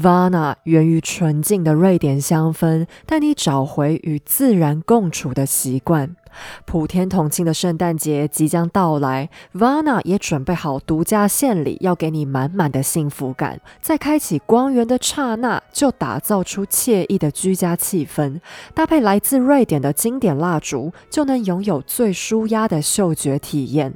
[0.00, 6.16] Vana 源于纯净的瑞典香氛，带你找回与自然共处的习惯。
[6.64, 13.60] 普天同庆的圣诞节即将到来，Vana 也准备好独家献礼，要给你满满的幸福感。
[13.82, 18.40] 在开启光源的刹那，就打造出惬意的居家气氛，
[18.72, 23.94] 搭配来自瑞典的经典蜡烛，就能拥有最舒压的嗅觉体验。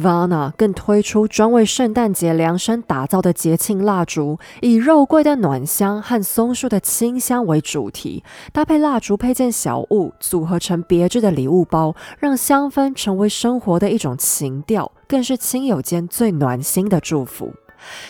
[0.00, 8.22] Vana 更推出专为圣诞节量身打造的节庆蜡烛，以肉桂的暖香和松树的清香为主题，
[8.52, 17.52] 搭配蜡烛配件小物，组合成别致的礼物包，让香氛成为生活的一种情调，更是亲友间最暖心的祝福。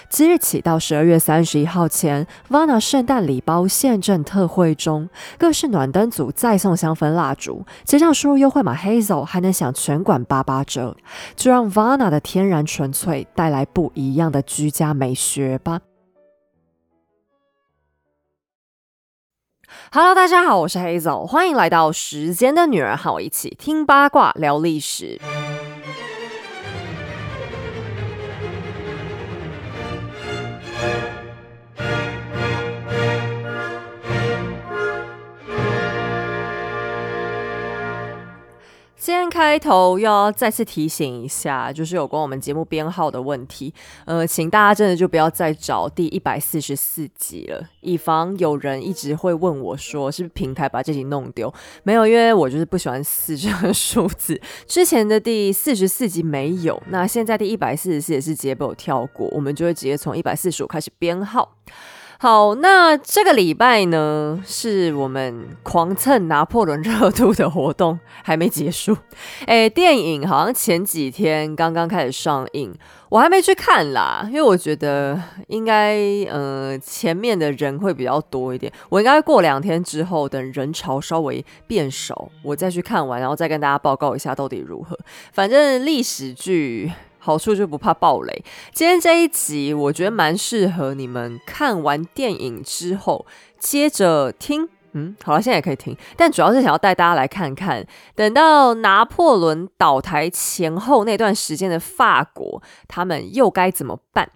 [0.09, 10.97] 即日起到十二月三十一号前，Vana 圣诞礼包现正特惠中，各式暖灯组再送香氛蜡烛，结账输入优惠码 Hazel 还能享全馆八八折，
[11.37, 15.81] 就让 Vana 的天然纯粹带来不一样的居家美学吧。
[19.91, 25.20] Hello，大家好，我是 Hazel，欢迎来到时间的女儿，和我一起听八卦聊历史。
[39.09, 43.73] 今天开头要再次提醒一下，就是有关我们节目编号的问题。
[44.05, 51.51] 呃，请大家真的就不要再找第一百四十四集了，以防有人一直会问我说，是不是平台把这集弄丢？
[51.84, 54.39] 没有，因为我就是不喜欢四这个数字。
[54.69, 61.56] 之前的第四十四集没有，那现在第一百四十四也是直接被我跳过，我们就会直接从一百四十五开始编号。
[62.20, 68.97] 好，那这个礼拜呢，是我们狂蹭拿破仑热度的活动还没结束。
[69.47, 72.74] 哎，电影好像前几天刚刚开始上映，
[73.08, 75.96] 我还没去看啦，因为我觉得应该
[76.28, 84.98] 呃前面的人会比较多一点，我应该过两天之后，等人潮稍微变少，我再去看完，然后再跟大家报告一下到底如何。
[85.33, 86.90] 反正历史剧。
[87.28, 88.42] 好处就不怕暴雷。
[88.72, 93.27] 今天这一集，我觉得蛮适合你们看完电影之后
[93.58, 94.66] 接着听。
[94.92, 104.30] 嗯，好了，现在也可以听，但主要是想要带大家来看看，等到拿破仑倒台前后那段时间的法国，他们又该怎么办？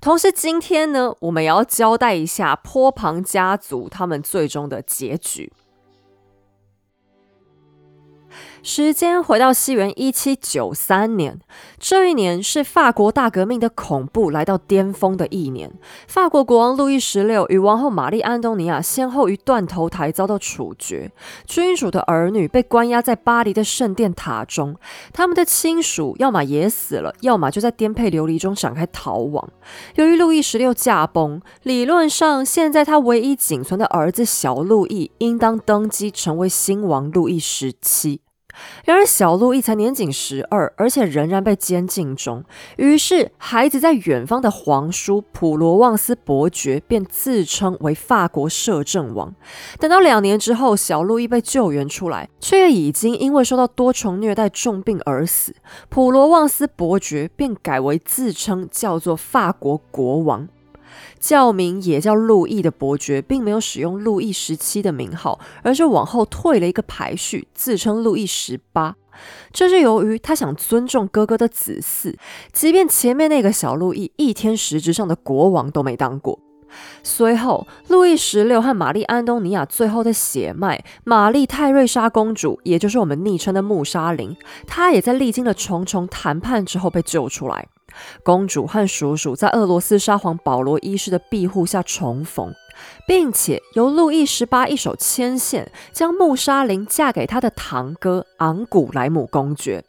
[0.00, 5.52] 同时，今天呢，我们也要交代一下坡旁家族他们最终的结局。
[8.68, 11.38] 时间回到西元一七九三年，
[11.78, 15.72] 这一年是法国大革命的恐怖来到巅峰的一年。
[16.08, 21.12] 法国国王路易十六与王后玛丽安东尼娅先后于断头台遭到处决，
[21.46, 24.74] 君主的儿女被关押在巴黎的圣殿塔中，
[25.12, 29.48] 他们的亲属要么也死了，要么就在颠沛流离中展开逃亡。
[29.94, 38.22] 由于路易十六驾崩，理论上现在他唯一仅存的儿子小路易应当登基成为新王路易十七。
[38.84, 42.44] 然而，小路易才年仅十二，而且仍然被监禁中。
[42.76, 49.34] 于是，孩子在远方的皇叔普罗旺斯伯爵便自称为法国摄政王。
[49.78, 55.54] 等到两年之后，小路易被救援出来，却已经因为受到多重虐待重病而死。
[55.88, 60.48] 普罗旺斯伯爵便改为自称叫做法国国王。
[61.26, 68.94] 教名也叫路易的伯爵，并没有使用路易十七的名号，而是往后退了一个排序，自称路易十八。
[69.50, 72.14] 这是由于他想尊重哥哥的子嗣，
[72.52, 76.38] 即便前面那个小路易一天实质上的国王都没当过。
[77.02, 87.68] 随后，路易十六和玛丽安东尼娅最后的血脉玛丽泰瑞莎公主，也就是我们昵称的穆莎琳，她也在历经了重重谈判之后被救出来。
[88.22, 92.52] 公主和叔叔在俄罗斯沙皇保罗一世的庇护下重逢，
[93.06, 99.82] 并且由路易十八一手牵线，将穆莎琳嫁给他的堂哥昂古莱姆公爵。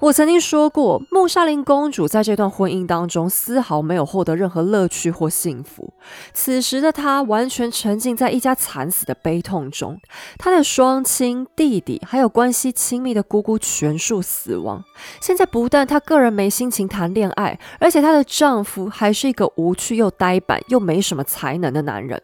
[0.00, 5.92] 我曾经说过，穆莎琳公主在这段婚姻当中丝毫没有获得任何乐趣或幸福。
[6.34, 10.00] 此时的她完全沉浸在一家惨死的悲痛中，
[10.38, 14.82] 她的双亲、弟弟还有关系亲密的姑姑全数死亡。
[15.20, 22.20] 现在不但她个人没心情谈恋爱，而且她的丈夫还是一个无趣又呆板又没什么才能的男人。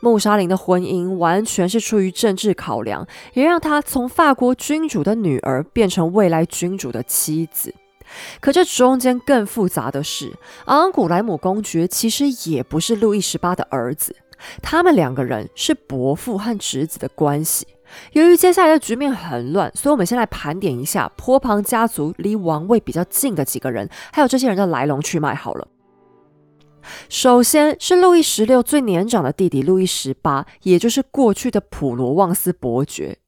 [0.00, 7.74] 穆莎琳的婚姻完全是出于政治考量，也让她从法国君主的女儿变成未来君主的妻子。
[8.40, 10.32] 可这中间更复杂的是，
[10.66, 14.14] 昂古莱姆公爵其实也不是路易十八的儿子，
[14.60, 17.66] 他们两个人是伯父和侄子的关系。
[18.12, 25.34] 由于接下来的局面很乱，所以我们先来盘点一下坡旁家族离王位比较近的几个人，还有这些人的来龙去脉。
[25.34, 25.66] 好了。
[27.08, 33.18] 首先是路易十六最年长的弟弟路易十八，也就是过去的普罗旺斯伯爵。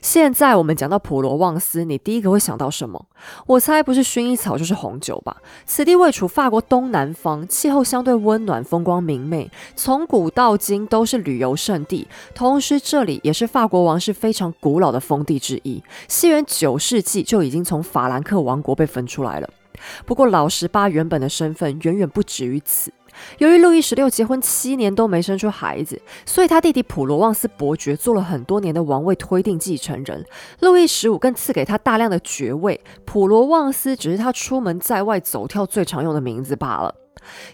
[0.00, 3.06] 现在我们讲到普罗旺斯，你第一个会想到什么？
[3.44, 5.38] 我猜不是薰衣草就是红酒吧。
[5.66, 12.06] 此地位处法国东南方，气候相对温暖，风光明媚，从古到今都是旅游胜地。
[12.36, 15.82] 同时，这里也是法国王室非常古老的封地之一。
[16.06, 19.50] 西元九世纪就已经从法兰克王国被分出来了。
[20.06, 22.92] 不过，老十八原本的身份远远不止于此。
[23.38, 30.24] 由于路易十六结婚七年都没生出孩子，所以他弟弟普罗旺斯伯爵做了很多年的王位推定继承人。
[30.60, 36.94] 路易十五更赐给他大量的爵位，普罗旺斯只是他出门在外走跳最常用的名字罢了。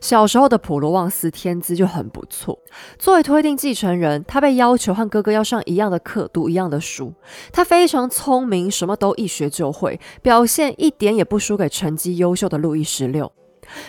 [0.00, 2.58] 小时候的普罗旺斯天资就很不错，
[2.98, 7.14] 作为推定继承人，他被要求和哥哥要上一样的课，读一样的书。
[7.52, 13.30] 他非常聪明，什么都一学就会，表现一点也不输给成绩优秀的路易十六。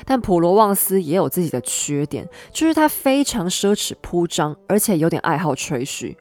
[0.05, 6.17] 但普罗旺斯也有自己的缺点，就是他非常奢侈铺张，而且有点爱好吹嘘。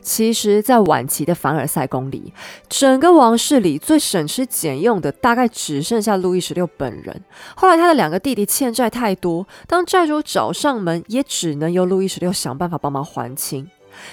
[0.00, 2.32] 其实，在晚期的凡尔赛宫里，
[2.68, 7.24] 整个王室里最省吃俭用的，大概只剩下路易十六本人。
[7.56, 13.68] 后来，他的两个弟弟欠债太多，当债主找上门，也只能由路易十六想办法帮忙还清。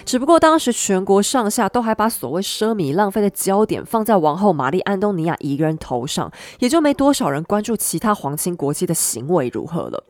[0.05, 10.03] 只不过当时全国上下都还把所谓奢靡浪费的焦点放在王后玛丽安东尼亚一个人头上，也就没多少人关注其他皇亲国戚的行为如何了。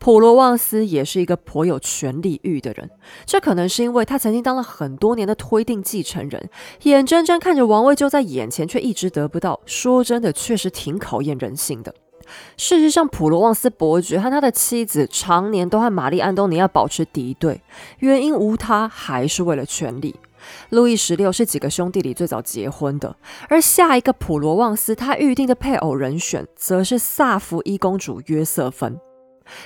[0.00, 2.90] 普罗旺斯也是一个颇有权力欲的人，
[3.24, 6.50] 这可能是因为他曾经当了很多年的推定继承人，
[6.82, 9.60] 眼睁睁看着王位就在眼前，却一直得不到。
[9.64, 11.94] 说真的，确实挺考验人性的。
[12.56, 17.60] 事实上，普罗旺斯伯爵和他的妻子常年都和玛丽安东尼亚保持敌对，
[17.98, 20.16] 原因无他，还是为了权力。
[20.70, 23.14] 路易十六是几个兄弟里最早结婚的，
[23.48, 28.98] 而下一个普罗旺斯他预定的配偶人选，则是萨福伊公主约瑟芬。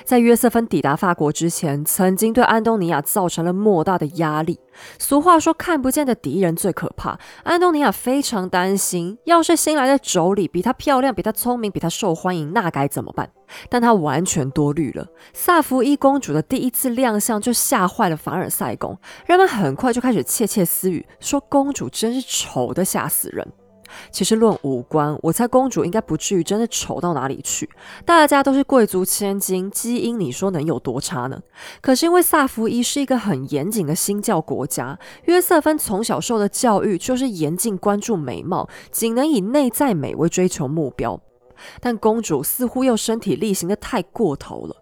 [0.03, 4.59] 在约瑟芬抵达法国之前，曾经对安东尼亚造成了莫大的压力。
[4.99, 7.19] 俗话说，看不见的敌人最可怕。
[7.43, 13.29] 安东尼亚非常担心，要是新来的妯娌比她漂亮、比她聪明、比她受欢迎，那该怎么办？
[13.69, 15.07] 但她完全多虑了。
[15.33, 23.47] 萨福伊公主的第一次亮相就吓坏了凡尔赛宫，人们很快就开始窃窃私语，说公主真是丑的吓死人。
[24.11, 27.69] 其实论五官，我猜公主应该不至于真的丑到哪里去。
[28.05, 31.41] 大家都是贵族千金，基因你说能有多差呢？
[31.81, 41.19] 可是因为萨福伊是一个很严谨的新教国家，约瑟芬从小受的教育就是严禁关注美貌，仅能以内在美为追求目标。
[41.79, 44.75] 但公主似乎又身体力行的太过头了。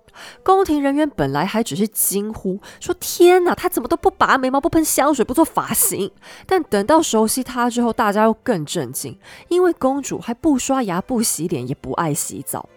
[0.44, 6.12] 宫廷人员本来还只是惊呼说：“天哪，她怎么都不拔眉毛、不喷香水、不做发型？”
[6.46, 9.18] 但等到熟悉她之后，大家又更震惊，
[9.50, 12.68] 因为公主还不刷牙、不洗脸，也不爱洗澡。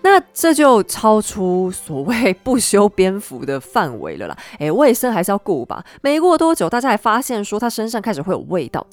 [0.00, 4.36] 那这就超出所谓不修边幅的范围了啦！
[4.58, 5.84] 诶，卫生还是要顾吧。
[6.02, 8.86] 没过多久，大家还发现说他身上开始会有味道。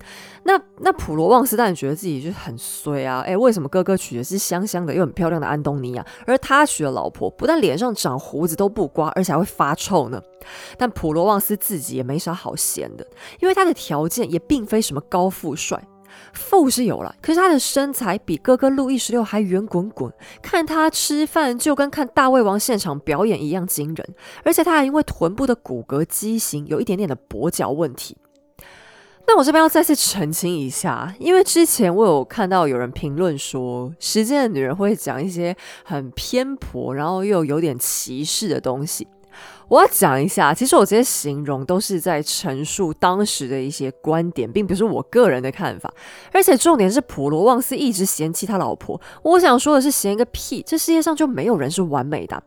[0.44, 3.22] 那那普罗旺斯当然觉得自己就是很衰啊！
[3.22, 10.22] 诶，为什么哥哥娶的是香香的又很漂亮的安东尼亚，而他娶的老婆不但脸上长胡子都不刮，而且还会发臭呢？
[10.78, 13.06] 但普罗旺斯自己也没啥好嫌的，
[13.40, 15.82] 因为他的条件也并非什么高富帅。
[16.34, 24.16] 富是有了，可是他的身材比哥哥路易十六还圆滚滚，看他吃饭就跟看大胃王现场表演一样惊人。
[24.44, 28.18] 而且他还因为臀部的骨骼畸形，有一点点的跛脚问题。
[29.28, 39.08] 那我这边要再次澄清一下，因为之前我有看到有人评论说，时间的女人会讲一些很偏颇，然后又有点歧视的东西。
[39.68, 45.94] 我要讲一下，其实我这些形容都是在陈述当时的一些观点，并不是我个人的看法。
[46.32, 50.64] 而且重点是普罗旺斯一直嫌弃他老婆，我想说的是嫌个屁！
[50.66, 52.42] 这世界上就没有人是完美的。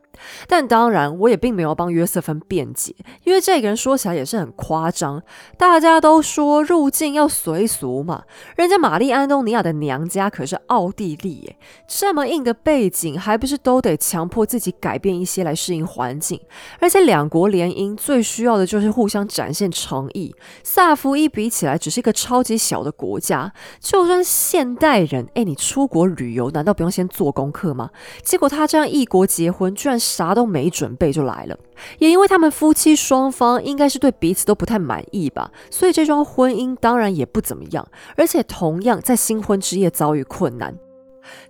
[0.49, 5.23] 但当然，我也并没有帮约瑟芬辩解，因为这个人说起来也是很夸张。
[5.57, 8.25] 大家都说入境要随俗嘛，
[8.57, 11.57] 人家玛丽安东尼亚的娘家可是奥地利耶，
[11.87, 16.41] 这么硬的背景，还不是都得强迫自己改变一些来适应环境？
[16.81, 20.35] 而且两国联姻最需要的就是互相展现诚意。
[20.63, 27.91] 萨福伊比起来只是一个超级小的国家，就算现代人，哎，你出国旅游难道不用先做功课吗？
[28.23, 29.99] 结果他这样异国结婚，居然。
[30.19, 31.57] 啥都没准备就来了，
[31.99, 37.87] 也因为他们夫妻双方应该是对彼此都不太满意吧，所以这桩婚姻当然也不怎么样，
[38.17, 40.75] 而且同样在新婚之夜遭遇困难。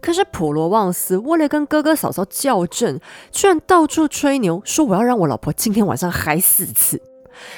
[0.00, 7.00] 可是普罗旺斯为了跟哥哥嫂嫂较劲，居然到处吹牛说我要让我老婆今天晚上嗨四次。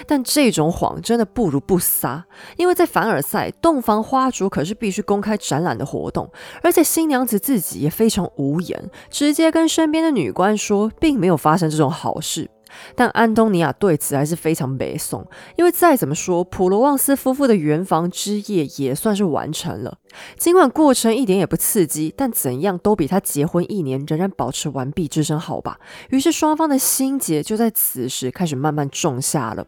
[0.07, 2.27] 但这种谎真的不如不撒，
[2.59, 6.31] 因为在凡尔赛，洞房花烛可是必须公开展览的活动，
[6.62, 12.50] 而且新娘子自己也非常无言，直接跟身边的女官说，并没有发生这种好事。
[12.95, 19.99] 但安东尼亚对此还是非常悲送，因为再怎么说，普罗旺斯夫妇的圆房之夜也算是完成了。
[20.37, 25.79] 尽管过程一点也不刺激，但怎样都比他结婚一年仍然保持完璧之身好吧。
[26.11, 29.67] 于是双方的心结就在此时开始慢慢种下了。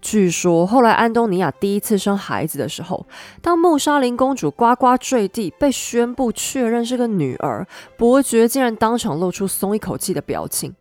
[0.00, 3.06] 据说后来安东尼亚第一次生孩子的时候，
[3.40, 10.74] 当穆莎琳公主呱呱坠地，被宣布确认是个女儿，伯爵竟然当场露出松一口气的表情。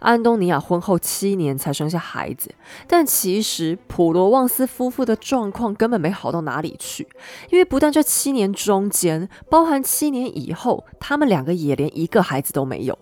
[0.00, 2.54] 安东尼亚婚后七年才生下孩子，
[2.86, 7.08] 但其实普罗旺斯夫妇的状况根本没好到哪里去，
[7.50, 12.98] 因为不但这七年中间，包含七年以后，他们两个也连一个孩子都没有。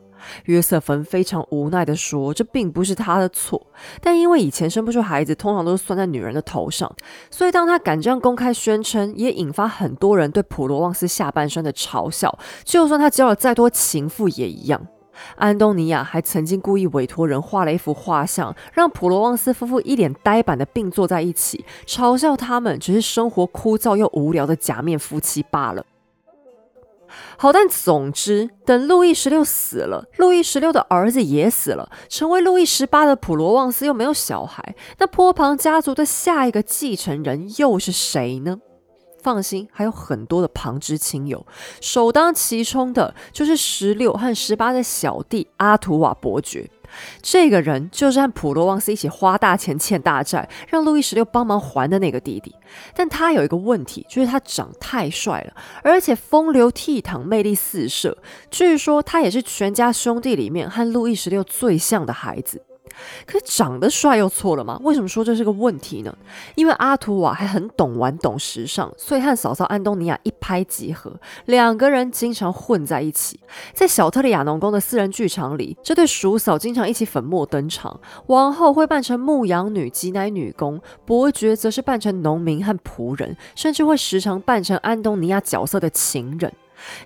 [0.46, 3.64] 约瑟芬非常无奈地说：“这并不是他的错，
[4.00, 6.90] 但因为以前生不出孩子，通常都是算在女人的头上，
[7.30, 12.36] 所以当他敢这样公开宣称，也引发很多人对普罗旺斯下半生的嘲笑。
[12.64, 14.84] 就算他交了再多情妇也一样。”
[15.36, 25.84] 安东尼亚还曾经故意委托人画了一幅画像，让普罗旺斯夫妇一脸呆板的并坐在一起，嘲笑他们只是生活枯燥又无聊的假面夫妻罢了。
[27.38, 38.58] 好，但总之，等路易十六死了，路易十六的儿子也死了，成为路易十八的普罗旺斯又没有小孩，那波旁家族的下一个继承人又是谁呢？
[39.26, 41.44] 放心，还有很多的旁支亲友，
[41.80, 46.70] 首当其冲的就是十六和十八的小弟阿图瓦伯爵。
[47.20, 52.54] 这个人就是和普罗旺斯一起花大钱欠大债，让路易十六帮忙还的那个弟弟。
[52.94, 55.52] 但他有一个问题，就是他长太帅了，
[55.82, 58.16] 而且风流倜傥，魅力四射。
[58.48, 62.62] 据说他也是全家兄弟里面和路易十六最像的孩子。
[63.26, 64.80] 可长得帅又错了吗？
[64.82, 66.16] 为什么说这是个问题呢？
[66.54, 71.12] 因为阿图瓦还很懂玩、懂时尚，所以和嫂嫂安东尼亚一拍即合，
[71.46, 73.38] 两个人经常混在一起。
[73.72, 77.98] 在小特里亚农宫的私人剧场里，这对叔嫂经常一起粉墨登场。
[78.26, 86.52] 王后会扮成牧羊女、挤奶女工，伯爵则是扮成农民和仆人，甚至会时常扮成安东尼亚角色的情人。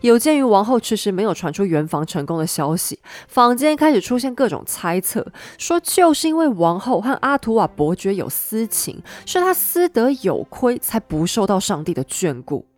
[0.00, 2.98] 有鉴于王后迟迟没有传出圆房成功的消息，
[3.28, 5.26] 坊间开始出现各种猜测，
[5.58, 12.69] 说就是因为王后和阿图瓦伯爵有私情，是他私德有亏，才不受到上帝的眷顾。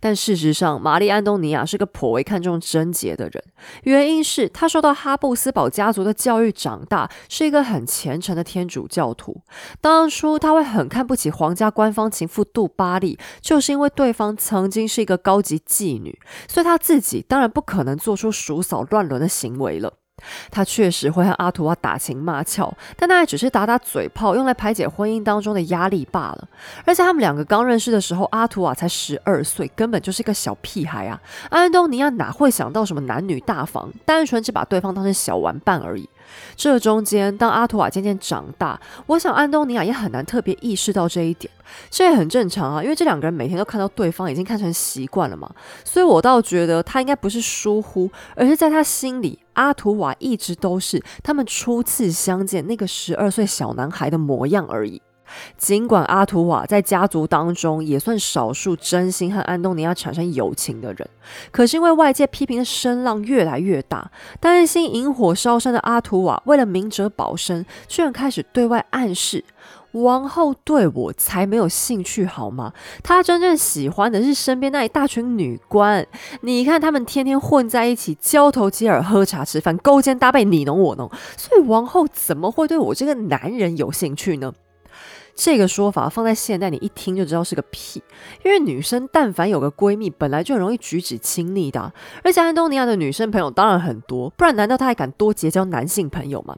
[0.00, 3.42] 但事实上，玛丽·安东尼亚是个颇为看重贞洁的人。
[3.82, 9.42] 原因是她受到哈布斯堡家族的教育长大，是一个很虔诚的天主教徒。
[9.80, 19.94] 当初她会很看不起皇家官方情妇杜巴利，就是因为对方曾经是一个高级妓女，所以她自己当然不可能做出叔嫂乱伦的行为了。
[20.50, 26.48] 他确实会和阿图瓦打情骂俏，但那也只是打打嘴炮，用来排解婚姻当中的压力罢了。
[26.84, 31.20] 而且他们两个刚认识的时候，阿图瓦才十二岁，根本就是一个小屁孩啊！
[31.50, 36.08] 安东尼亚哪会想到什么男女大防，单纯只把对方当成小玩伴而已。
[36.56, 41.50] 这中间，当阿图瓦渐渐长大，我想安东尼亚也很难特别意识到这一点，
[41.90, 45.50] 这也很正常啊，因为这两个人每天都看到对方，已经看成习惯了嘛。
[45.84, 55.00] 所以我倒觉得他应该不是疏忽，而是在他心里，阿图瓦一直都是他们初次相见那个十二岁小男孩的模样而已。
[55.56, 61.08] 尽管阿图瓦在家族当中也算少数真心和安东尼亚产生友情的人，
[61.50, 69.44] 可是因为外界批评的声浪越来越大，担心引火烧身的阿图瓦为了明哲保身，居然开始对外暗示
[69.92, 72.72] 王后对我才没有兴趣好吗？
[73.02, 76.06] 他真正喜欢的是身边那一大群女官。
[76.42, 84.52] 你看他们天天混在一起，交头接耳，喝茶吃饭，勾肩搭背，你侬我侬，所以王后怎么会对我这个男人有兴趣呢？
[85.40, 88.02] 这个说法放在现代，你一听就知道是个屁。
[88.44, 91.92] 因为女生但凡有个闺蜜，本来就很容易举止亲昵的，
[92.24, 96.56] 而且安东尼亚的女生朋友当然很多，不然难道她还敢多结交男性朋友吗？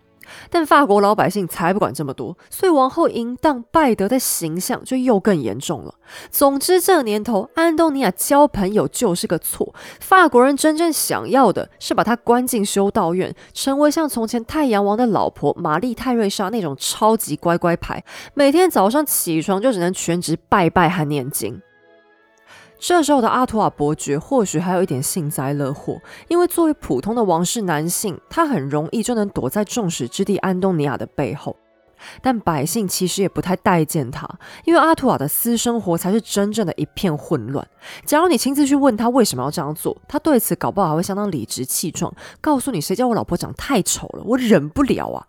[0.50, 5.94] 但法国老百姓才不管这么多，所以王后淫荡败德的形象就又更严重了。
[6.30, 9.74] 总之，这年头安东尼亚交朋友就是个错。
[10.00, 18.02] 法国人真正想要的是把她关进修道院，成为像从前太阳王的老婆玛丽泰瑞莎那种超级乖乖牌，
[18.34, 21.60] 每天早上起床就只能全职拜拜和念经。
[22.80, 31.54] 这时候的阿图瓦伯爵或许还有一点幸灾乐祸，因为作为普通的王室男性，他很容易就能躲在众矢之的安东尼亚的背后。
[32.22, 34.26] 但百姓其实也不太待见他，
[34.64, 37.68] 因为阿图瓦的私生活才是真正的一片混乱。
[38.06, 42.10] 假如你亲自去问他为什么要这样做，他对此搞不好还会相当理直气壮，
[42.40, 45.26] 告诉你谁叫我老婆长太丑了，我忍不了啊。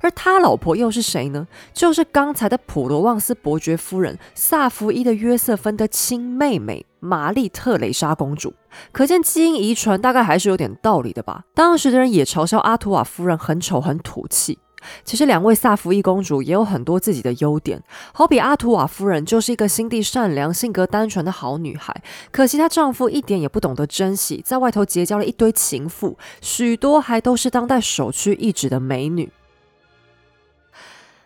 [0.00, 1.46] 而他老婆又是谁呢？
[1.72, 8.54] 就是刚才的普罗旺斯伯爵夫人萨福伊的约瑟芬的亲妹妹玛丽特蕾莎公主。
[8.92, 11.44] 可见基因遗传大概还是有点道理的吧。
[11.54, 14.58] 当时的人也嘲笑阿图瓦夫人很丑很土气。
[15.02, 21.94] 其实两位萨福伊公主也有很多自己的优点，好比阿图瓦夫人就是一个心地善良、性格单纯的好女孩。
[22.30, 29.32] 可惜她丈夫一点也不懂得珍惜，在外头结交了一堆情妇，许多还都是当代首屈一指的美女。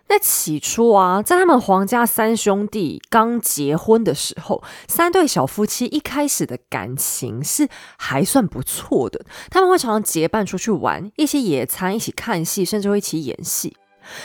[0.09, 9.25] 那起初啊，在他们皇家三兄弟刚结婚的时候，三对小夫妻一开始的感情是还算不错的。
[9.51, 13.77] 他们会常常结伴出去玩，一起野餐，一起看戏，甚至会一起演戏。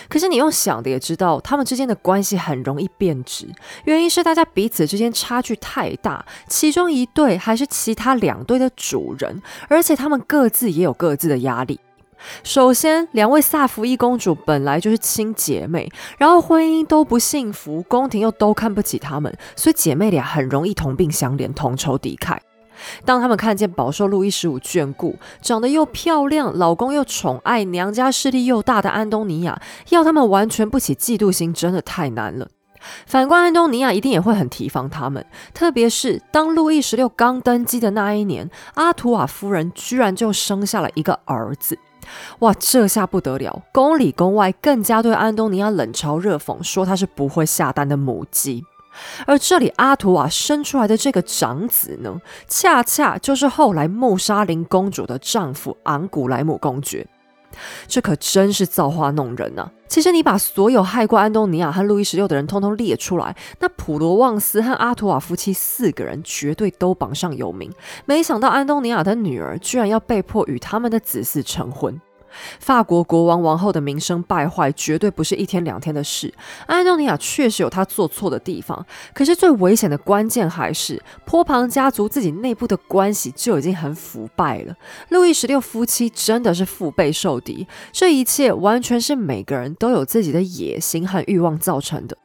[0.08, 11.78] 可是你用想的也知道，他们之间的关系很容易变质，原因是大家彼此之间差距太大，其中一对还是其他两对的主人，而且他们各自也有各自的压力。
[12.44, 22.38] 首先，两位萨福伊公主本来就是亲姐妹，然后婚姻都不幸福，宫廷又都看不起她们，所以姐妹俩很容易同病相怜，同仇敌忾。
[23.06, 32.48] 当他们看见饱受路易十五眷顾、长得又漂亮、老公又宠爱、娘家势力又大的安东尼娅，要他们完全不起嫉妒心，真的太难了。
[33.06, 41.78] 反观安东尼娅，一定也会很提防他们，特别是当路易十六刚登基的那一年，阿图瓦夫人居然就生下了一个儿子。
[42.40, 43.64] 哇，这下不得了！
[43.72, 48.64] 宫里宫外更加对安东尼娅冷嘲热讽，说她是不会下蛋的母鸡。
[49.26, 57.08] 而这里阿图瓦生出来的这个长子呢，恰恰就是后来穆沙林公主的丈夫昂古莱姆公爵。
[57.88, 59.70] 这可真是造化弄人呐！
[59.88, 67.72] 其实你把所有害过安东尼娅和路易十六的人通通列出来，那普罗旺斯和阿图瓦夫妻四个人绝对都榜上有名。
[68.06, 72.00] 没想到安东尼娅的女儿居然要被迫与他们的子嗣成婚。
[72.60, 76.34] 法国国王王后的名声败坏，绝对不是一天两天的事。
[76.68, 84.76] 安东尼娅确实有她做错的地方，可是最危险的关键还是波旁家族自己内部的关系就已经很腐败了。
[85.10, 92.18] 路易十六夫妻真的是腹背受敌，这一切完全是每个人都有自己的野心和欲望造成的。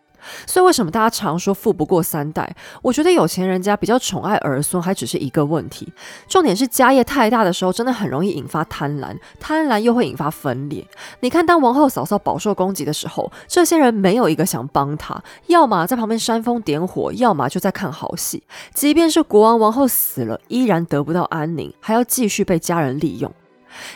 [0.47, 2.55] 所以，为什么大家常说富不过三代？
[2.83, 5.93] 我觉得有钱人家比较宠爱儿孙，还只是一个问题。
[6.29, 10.87] 重点是家业太大的时候，真的很容易引发贪婪，贪婪又会引发分裂。
[11.21, 18.43] 你看，当王后嫂嫂饱受攻击的时候，这些人没有一个想帮她，要么在旁边煽风点火，要么就在看好戏。
[18.75, 23.33] 即便是国王王后死了，依然得不到安宁，还要继续被家人利用。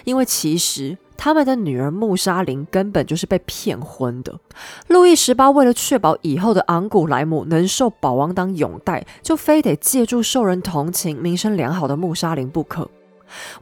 [0.04, 0.96] 因为其实。
[1.16, 4.38] 他们的女儿穆莎琳根本就是被骗婚的。
[4.88, 12.90] 路易十八为了确保以后的昂古莱姆能受保王党拥戴，就非得借助受人同情、名声良好的穆莎琳不可。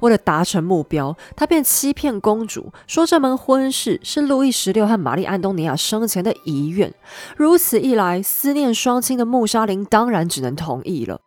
[0.00, 6.92] 为了达成目标，他便欺骗公主说这门婚事是路易十六和玛丽安东尼娅生前的遗愿。
[7.36, 11.20] 如此一来，思念双亲的穆莎琳当然只能同意了。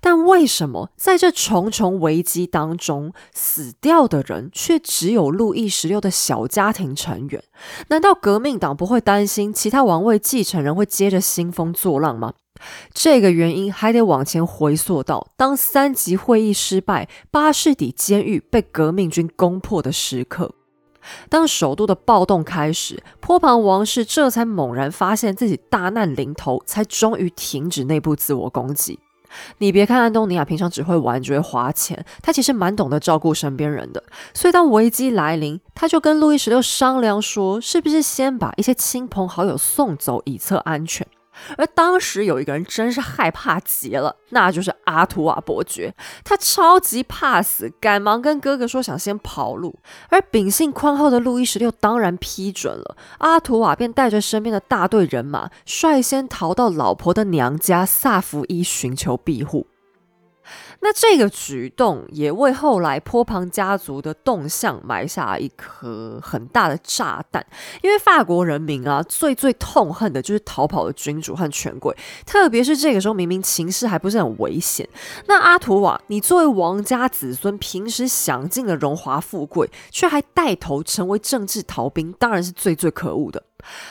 [0.00, 7.42] 但为什么在这重重危机当中，死掉的人却只有路易十六的小家庭成员？
[7.88, 12.34] 难道革命党不会担心其他王位继承人会接着兴风作浪吗？
[12.94, 20.54] 这个原因还得往前回溯到当三级会议失败、巴士底监狱被革命军攻破的时刻。
[21.28, 28.98] 当首都的暴动开始，坡旁王室这才猛然发现自己大难临头，才终于停止内部自我攻击。
[29.58, 34.02] 你别看安东尼娅平常只会玩，只会花钱，她其实蛮懂得照顾身边人的。
[34.34, 41.06] 所以当危机来临，他就跟路易十六商量说，是不是先把一些亲朋好友送走，以策安全。
[41.56, 45.94] 而当时有一个人真是害怕极了，那就是阿图瓦伯爵。
[46.24, 49.78] 他超级怕死，赶忙跟哥哥说想先跑路。
[50.08, 59.66] 而秉性宽厚的路易十六当然批准了，阿图瓦便带着身边的大队人马，率先逃到老婆的娘家萨福伊寻求庇护。
[60.80, 67.44] 那这个举动也为后来坡旁家族的动向埋下一颗很大的炸弹，
[67.82, 74.88] 因为法国人民啊最最痛恨的就是逃跑的君主和权贵，特别是这个时候明明情势还不是很危险，
[75.26, 83.42] 那阿图瓦，你作为王家子孙，平时享尽了荣华富贵，却还带头成为政治逃兵，当然是最最可恶的。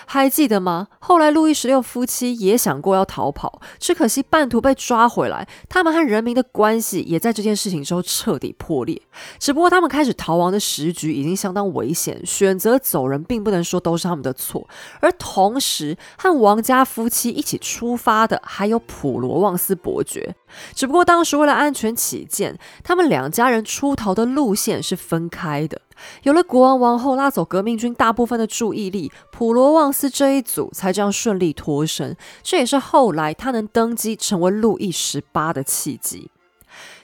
[0.06, 0.88] 还记得吗？
[1.00, 5.48] 后来路易十六夫妻也想过要逃跑，只可惜半途被抓回来。
[5.70, 9.02] 他们和人民的关系也在这件事情之后彻底破裂。
[9.40, 14.68] 只不过他们开始逃亡的时局已经相当危险，选择走人并不能说都是他们的错。
[15.00, 20.36] 而同时和王家夫妻一起出发的还有普罗旺斯伯爵。
[20.74, 25.82] 只不过当时为了安全起见，他们两家人出逃的路线是分开的。
[26.24, 32.16] 有了国王王后拉走革命军大部分的注意力，普罗旺斯这一组才这样顺利脱身。
[32.44, 36.30] 这也是后来他能登基成为路易十八的契机。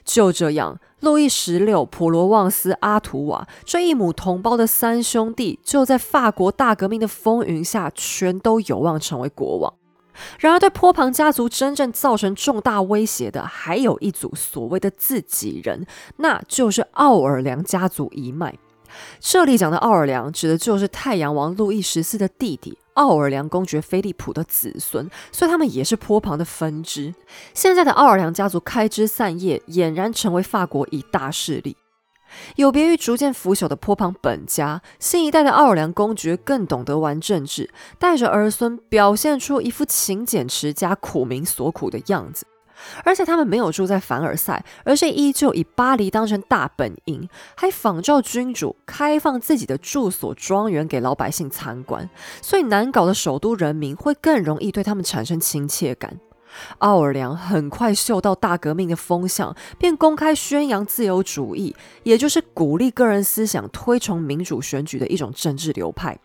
[0.04, 9.74] 就这样，路易十六、普罗旺斯、阿图瓦这一母同胞的三兄弟，就在法国大革命的风云下，全都有望成为国王。
[10.40, 15.86] 然而，对波旁家族真正造成重大威胁的，还有一组所谓的自己人，
[16.18, 18.58] 那就是奥尔良家族一脉。
[19.20, 27.14] 这里讲的奥尔良，指的就是太阳王路易十四的弟弟奥尔良公爵菲利普的子孙，所以他们也是坡旁的分支。
[27.54, 31.78] 现在的奥尔良家族开枝散叶，俨然成为法国一大势力。
[32.56, 42.46] 有别于逐渐腐朽的坡旁本家，新一代的奥尔良公爵更懂得玩政治，带着儿孙表现出一副勤俭持家、苦民所苦的样子。
[43.04, 52.10] 而且他们没有住在凡尔赛，而是依旧以巴黎当成大本营，还仿照君主开放自己的住所庄园给老百姓参观，
[52.42, 56.20] 所以难搞的首都人民会更容易对他们产生亲切感。
[56.80, 66.20] 奥尔良很快嗅到大革命的风向，便公开宣扬自由主义，也就是鼓励个人思想、推崇民主选举的一种政治流派。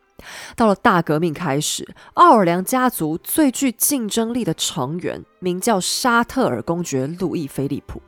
[0.57, 8.01] 到了大革命开始，奥尔良家族最具竞争力的成员名叫沙特尔公爵路易菲利普。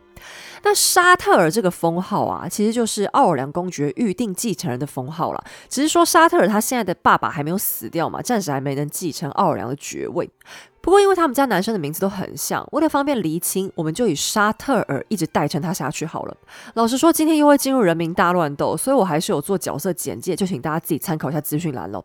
[0.64, 5.44] 那沙特尔这个封号啊，其实就是奥尔良公爵预定继承人的封号了。
[5.68, 10.29] 只是说沙特尔他现在的爸爸还没有死掉嘛，暂时还没能继承奥尔良的爵位。
[10.88, 16.35] 不过因为他们家男生的名字都很像，为了方便厘清，我们就以沙特尔一直代称他下去好了。
[16.77, 22.03] 老实说，今天又会进入人民大乱斗，所以我还是有做角色简介，就请大家自己参考一下资讯栏喽。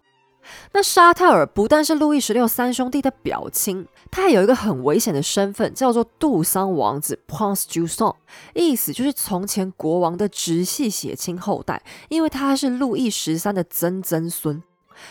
[0.73, 8.15] 那沙特尔不但是路易十六三兄弟的表亲，他还有一个很危险的身份，叫做杜桑王子 （Prince du Sang），
[8.53, 14.61] 意思就是从前国王的直系血亲后代，因为他是路易十三的曾曾孙。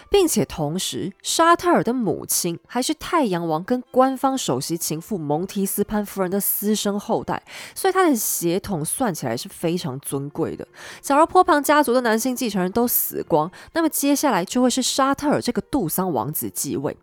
[0.08, 7.42] 并且同时，沙特尔的母亲还是太阳王跟官方首席情妇蒙提斯潘夫人的私生后代，
[7.74, 10.66] 所以他的血统算起来是非常尊贵的。
[11.00, 16.96] 假如波旁家族的男性继承人都死光，那么接下来就会是沙特尔这个杜桑王子继位。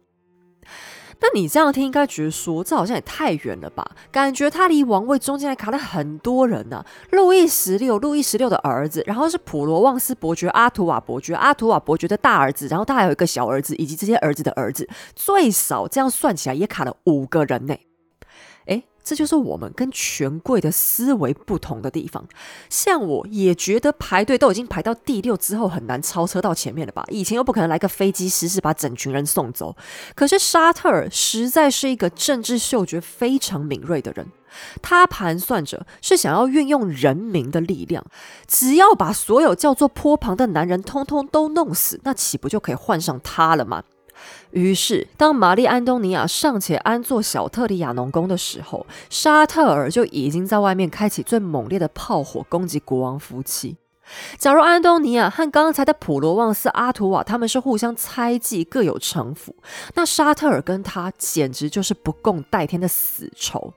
[1.21, 3.86] 那你这样听，应该觉得说这好像也太远了吧？
[4.12, 6.86] 感觉他离王位中间还卡了很多人呢。
[7.12, 17.75] 路易十六，路易十六的儿子，然后是普罗旺斯伯爵阿图瓦伯爵，阿图瓦伯爵的大儿子，然后他还有一个小儿子，以及这些儿子的儿子，最少这样算起来也卡了五个人呢。
[19.10, 22.24] 这就是我们跟权贵的思维不同的地方。
[22.69, 27.04] 像我也觉得排队都已经排到第六之后很难超车到前面了吧？
[27.10, 29.76] 以前又不可能来个飞机失事把整群人送走。
[30.13, 34.28] 可是沙特尔实在是一个政治嗅觉非常敏锐的人，
[34.80, 38.06] 他盘算着是想要运用人民的力量，
[38.45, 43.82] 只要把所有叫做坡旁的男人通通都弄死，那岂不就可以换上他了吗？
[44.51, 53.77] 于是，当玛丽安东尼娅尚且安坐小特里亚农宫的时候，沙特尔就已经在外面开启最猛烈的炮火攻击国王夫妻。
[54.39, 59.55] 假如安东尼娅和刚才的普罗旺斯阿图瓦他们是互相猜忌、各有城府，
[59.93, 63.71] 那沙特尔跟他简直就是不共戴天的死仇。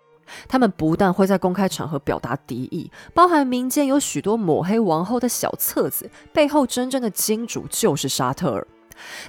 [0.48, 8.66] 他们不但会在公开场合表达敌意，包含民间有许多抹黑王后的小册子，背后真正的金主就是沙特尔。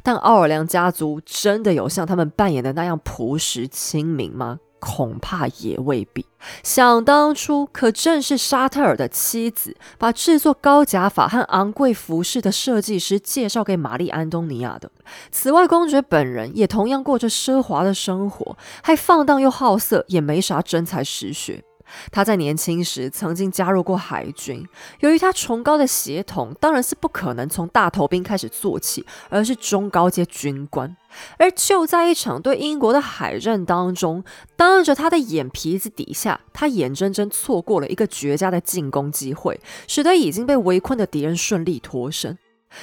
[0.04, 4.60] 但奥尔良家族真的有像他们扮演的那样朴实亲民吗？
[4.80, 6.26] 恐怕也未必。
[6.62, 14.92] 想当初，可正是沙特尔的妻子把制作高甲法和昂贵服饰的设计师介绍给玛丽安东尼亚的。
[15.32, 21.64] 此外，公爵本人也同样过着奢华的生活，还放荡又好色，也没啥真才实学。
[22.12, 24.68] 他在年轻时曾经加入过海军，
[25.00, 30.96] 由于他崇高的血统，当然是不可能从大头兵开始做起，而是中高阶军官。
[31.38, 34.24] 而就在一场对英国的海战当中，
[34.56, 42.38] 当着他的眼皮子底下，他眼睁睁错过了一个绝佳的进攻机会，使得已经被围困的敌人顺利脱身。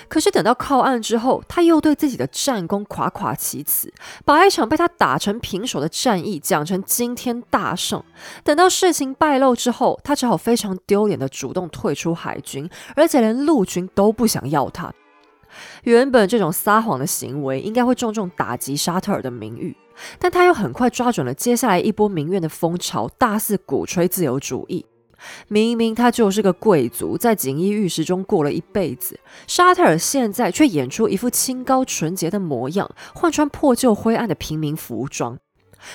[0.09, 3.93] 可是等到靠岸之后，他又对自己的战功夸夸其词，
[4.25, 8.03] 把一场被他打成平手的战役讲成惊天大胜。
[8.45, 14.93] 等到事情败露之后，他只好非常丢脸的主动退出海军，而且连陆军都不想要他。
[15.83, 19.77] 原本这种撒谎的行为应该会重重打击沙特尔的名誉，
[20.21, 24.87] 但他又很快抓准了接下来一波民怨的风潮，大肆鼓吹自由主义。
[25.49, 35.39] 明明他就是个贵族，在锦衣玉食中过了一辈子，沙特尔现在却演出一副清高纯洁的模样，换穿破旧灰暗的平民服装。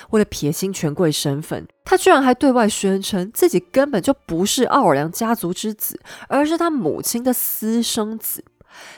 [0.09, 8.43] 为了撇清权贵身份，他居然还对外宣称自己根本就不是奥尔良家族之子，而是他母亲的私生子。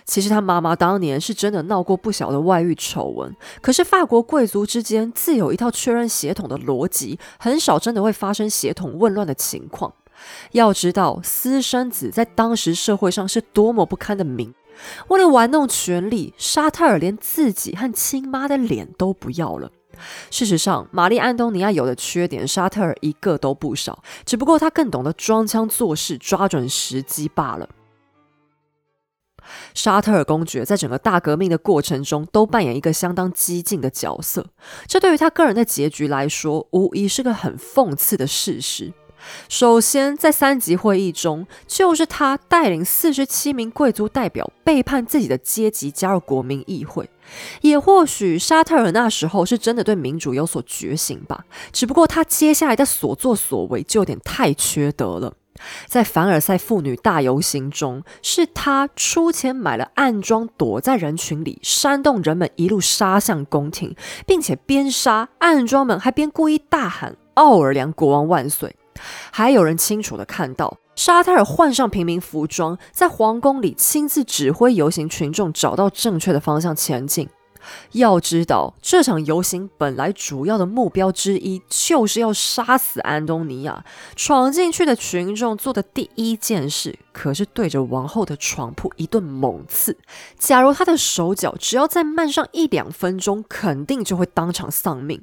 [0.06, 9.94] 其实他妈妈当年是真的闹过不小的外遇丑闻，可是法国贵族之间自有一套确认血统的逻辑，很少真的会发生血统混乱的情况。
[10.52, 14.54] 要知道，私生子在当时社会上是多么不堪的名。
[15.08, 19.72] 为了玩弄权力，沙特尔连自己和亲妈的脸都不要了。
[20.30, 27.68] 事实上，玛丽安东尼亚有的缺点，沙特尔一个都不少，只不过他更懂得装腔作势，抓准时机罢了。
[29.74, 34.46] 沙特尔公爵在整个大革命的过程中都扮演一个相当激进的角色，
[34.88, 38.94] 这对于他个人的结局来说，无疑是个很讽刺的事实。
[39.50, 47.10] 首先，在三级会议中，就是他带领四十七名贵族代表背叛自己的阶级，加入国民议会。
[47.62, 55.34] 也或许沙特尔那时候是真的对民主有所觉醒吧，只不过他接下来的所作所为就有点太缺德了。
[55.88, 63.96] 在凡尔赛妇女大游行中，是他出钱买了暗装，躲在人群里煽动人们一路杀向宫廷，
[64.28, 68.76] 并且边杀暗装们还边故意大喊“奥尔良国王万岁”。
[69.32, 77.30] 还有人清楚的看到，沙特尔换上平民服装，在皇宫里亲自指挥游行群众找到正确的方向前进。
[77.92, 83.84] 要知道，这场游行本来主要的目标之一就是要杀死安东尼亚。
[84.16, 89.98] 闯进去的群众做的第一件事，可是对着王后的床铺一顿猛刺。
[90.40, 95.22] 假如他的手脚只要再慢上一两分钟，肯定就会当场丧命。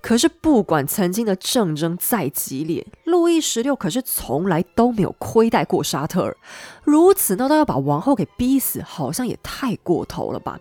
[0.00, 6.36] 可是，不管曾经的战争再激烈，路易十六可是从来都没有亏待过沙特尔。
[6.84, 10.58] 如此闹到要把王后给逼死，好像也太过头了吧？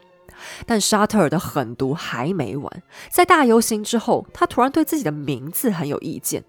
[0.65, 6.43] 但沙特尔的狠毒还没完，在大游行之后，他突然对自己的名字很有意见。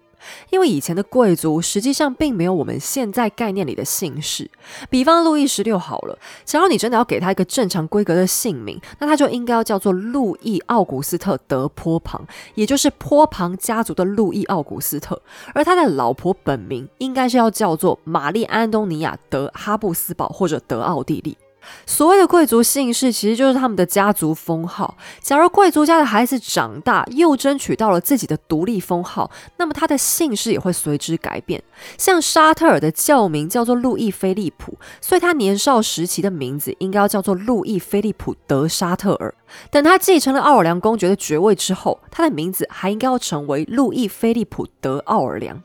[0.49, 4.49] 因为以前的贵族实际上并没有我们现在概念里的姓氏，
[4.89, 15.21] 比方路易十六好了，假如你真的要给他一个正常规格的姓名，那他就应该要叫做路易奥古斯特德坡旁，也就是坡旁家族的路易奥古斯特，
[15.53, 21.37] 而他的老婆本名应该是要叫做玛丽安东尼亚德哈布斯堡或者德奥地利。
[21.85, 24.97] 所谓的贵族姓氏，其实就是他们的家族封号。
[25.21, 31.61] 假如贵族家的孩子长大又争取到了自己的独立封号，那么他的姓氏也会随之改变。
[31.97, 39.33] 像沙特尔的教名叫做路易菲利普，所以他年少时期的名字应该要叫做路易菲利普德沙特尔。
[39.69, 45.61] 等他继承了奥尔良公爵的爵位之后，他的名字还应该要成为路易菲利普德奥尔良。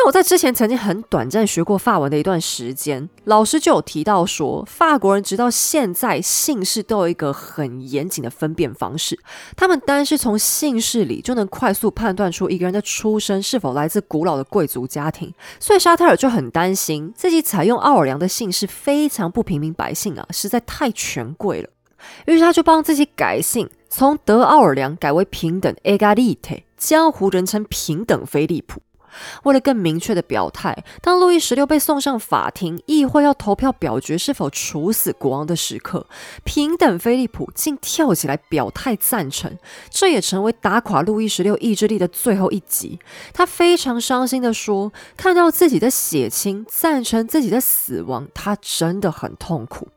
[0.00, 9.18] 那我在之前曾经很短暂学过法文的一段时间，老师就有提到说，法国人直到现在姓氏都有一个很严谨的分辨方式，
[9.56, 15.34] 他们单是从姓氏里就能快速判断出一个人的出身是否来自古老的贵族家庭。
[15.58, 21.68] 所以沙特尔就很担心自己采用奥尔良的姓氏非常不平民百姓啊，实在太权贵了。
[22.26, 28.80] 于是他就帮自己改姓，从德奥尔良改为平等 （Egalite），江湖人称平等菲利普。
[29.44, 36.06] 为了更明确的表态，当路易十六被送上法庭，议会要投票表决是否处死国王的时刻，
[36.44, 39.58] 平等菲利普竟跳起来表态赞成，
[39.90, 42.98] 这也成为打垮路易十六意志力的最后一击。
[43.32, 49.88] 他非常伤心地说：“看到自己的血亲赞成自己的死亡，他真的很痛苦。”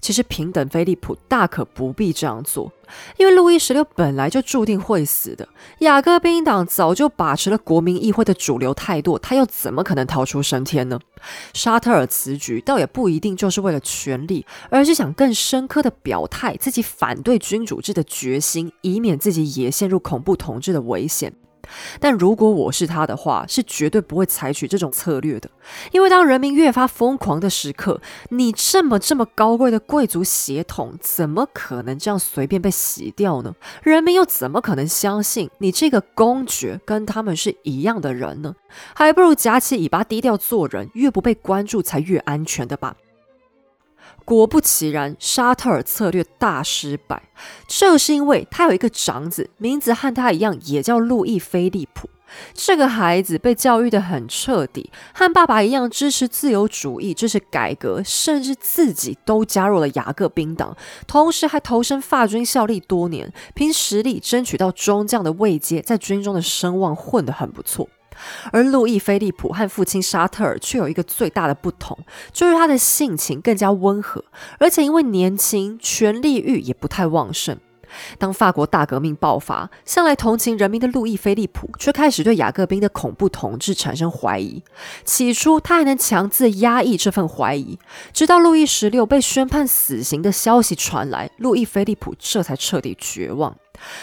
[0.00, 2.72] 其实，平等菲利普大可不必这样做，
[3.16, 5.48] 因为路易十六本来就注定会死的。
[5.80, 10.98] 雅各宾党早就把持了国民议会的主流态度，他又怎么可能逃出升天呢？
[11.52, 21.32] 沙特尔此举倒也不一定就是为了权力，而是想更深刻的表态自己反对君主制的决心，以免自己也陷入恐怖统治的危险。
[22.00, 25.50] 但如果我是他的话，是绝对不会采取这种策略的。
[25.92, 28.00] 因为当人民越发疯狂的时刻，
[28.30, 33.54] 你这么这么高贵的贵族血统，怎么可能这样随便被洗掉呢？
[33.82, 38.54] 人民又怎么可能相信你这个公爵跟他们是一样的人呢？
[38.94, 42.96] 还不如夹起尾巴低调做人，越不被关注才越安全的吧。
[44.28, 47.22] 果不其然，沙特尔策略大失败。
[47.66, 52.10] 这是因为他有一个长子，名字和他一样，也叫路易菲利普。
[52.52, 67.88] 这个孩子被教育的很彻底，和爸爸一样支持自由主义，支持改革，甚至自己都加入了雅各宾党，同时还投身法军效力多年，凭实力争取到中将的位阶，在军中的声望混得很不错。
[68.52, 71.98] 而路易菲利普和父亲沙特尔却有一个最大的不同，
[72.32, 74.24] 就是他的性情更加温和，
[74.58, 77.58] 而且因为年轻，权力欲也不太旺盛。
[78.18, 84.62] 当法国大革命爆发，向来同情人民的路易·菲利普却开始对雅各宾的恐怖统治产生怀疑。
[85.04, 87.78] 起初，他还能强自压抑这份怀疑，
[88.12, 93.56] 直到路易十六被宣判死刑的消息传来，路易·菲利普这才彻底绝望。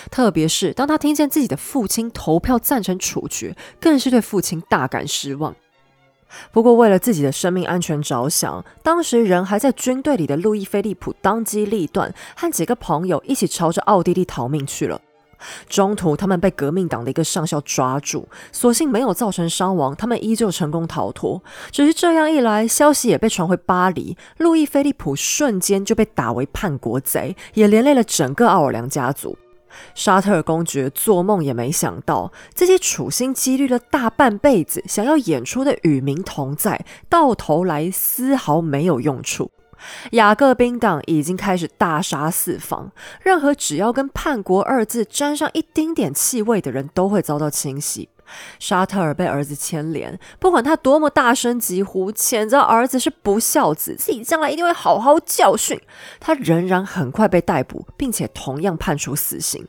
[0.09, 5.55] 特别是当他听见自己的父亲投票赞成处决，更是对父亲大感失望。
[6.51, 14.99] 不过，为了自己的生命安全着想，当时人还在军队里的路易·菲利普当机立断，和几个朋友一起朝着奥地利逃命去了。
[15.69, 21.41] 中途，他们被革命党的一个上校抓住，所幸没有造成伤亡，他们依旧成功逃脱。
[21.71, 29.37] 只是这样一来，消息也被传回巴黎，路易·菲利普瞬间就被打为叛国贼，也连累了整个奥尔良家族。
[29.93, 39.51] 沙特尔公爵做梦也没想到，自己处心积虑了大半辈子，想要演出的与民同在，到头来丝毫没有用处。
[40.11, 48.09] 雅各宾党已经开始大杀四方，任何只要跟叛国二字沾上一丁点气味的人都会遭到清洗。
[48.59, 55.79] 沙特尔被儿子牵连，不管他多么大声疾呼，谴责儿子是不孝子，自己将来一定会好好教训，
[56.19, 59.67] 他仍然很快被逮捕，并且同样判处死刑。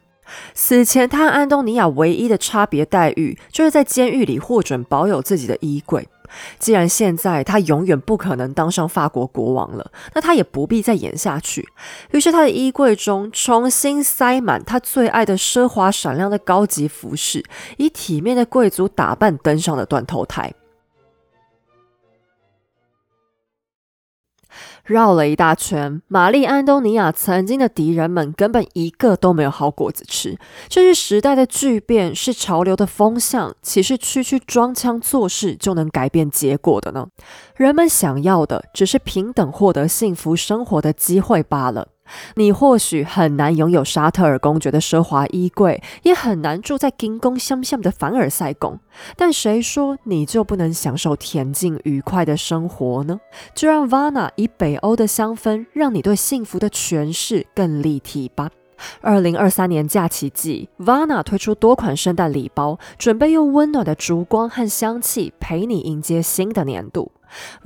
[0.55, 6.09] 死前，他和安东尼亚唯一的差别待遇，就是在监狱里获准保有自己的衣柜。
[6.59, 11.69] 既然现在他永远不可能当上法国国王了，那他也不必再演下去。
[12.11, 17.45] 于是，他的衣柜中重新塞满他最爱的奢华闪亮的高级服饰，
[17.79, 20.53] 以体面的贵族打扮登上了断头台。
[24.87, 30.39] 绕了一大圈，玛丽·安东尼娅曾经的敌人们根本一个都没有好果子吃。
[30.69, 37.09] 这是时代的巨变，是潮流的风向，岂是区区装腔作势就能改变结果的呢？
[37.57, 41.89] 人们想要的只是平等获得幸福生活的机会罢了。
[42.35, 48.79] 你或许很难拥有沙特尔公爵的奢华衣柜，也很难住在金宫相向的凡尔赛宫，
[49.17, 53.21] 但谁说你就不能享受恬静愉快的生活呢？
[53.55, 58.51] 就让 Vana 以北欧的香氛，让你对幸福的诠释更立体吧。
[59.01, 67.11] 二零二三年假期季，Vana 推出多款圣诞礼包，准备用温暖的烛光和香气陪你迎接新的年度。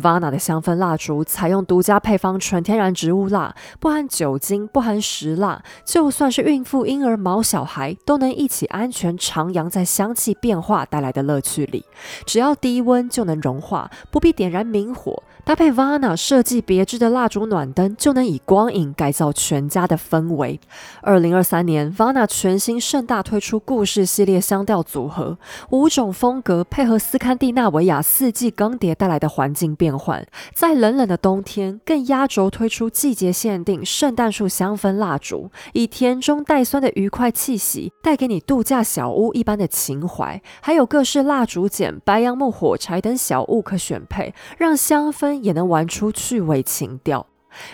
[0.01, 11.85] Vana 的香氛蜡烛采用独家配方纯天然植物蜡，不含酒精，不含石蜡，就算是孕妇、婴儿、毛小孩都能一起安全徜徉在香气变化带来的乐趣里。
[12.27, 20.59] 只要低温就能融化，不必点燃明火，搭配 Vana 设计别致的蜡烛暖灯，就能以光影改造全家的氛围。
[21.03, 25.38] 二零二三年，Vana 全新盛大推出故事系列香调组合，
[25.70, 29.50] 五种风格配合斯堪的纳维亚四季更迭带来的环。
[29.53, 30.24] 境变换，
[30.55, 40.40] 在冷冷的冬天，更压轴推出季节限定圣诞树香氛蜡烛，以甜中带酸的愉快气息，带给你度假小屋一般的情怀。
[40.62, 47.27] 还有各式蜡烛剪、白杨木火柴等小物可选配，让香氛也能玩出趣味情调。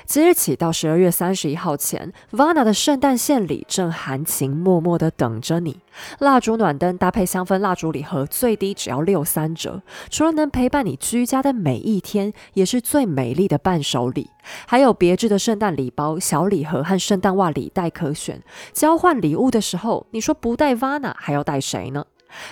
[0.06, 5.80] 即日起到十二月三十一号前，Vana 的圣诞献礼正含情脉脉的等着你。
[6.18, 9.82] 蜡烛暖灯搭配香氛蜡烛礼盒，最低只要六三折。
[10.08, 14.30] 除了能陪伴你居家的每一天，也是最美丽的伴手礼。
[14.66, 18.42] 还有别致的圣诞礼包、小礼盒和圣诞袜礼袋可选。
[18.72, 22.06] 交换礼物的时候，你说不带 Vana 还要带谁呢？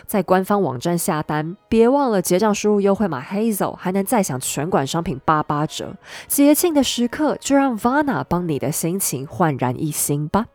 [0.06, 5.96] 在官方网站下单，别忘了结账输入优惠码 Hazel，还能再享全馆商品八八折。
[6.26, 10.46] 节庆的时刻，就让 Vana 帮你的心情焕然一新吧。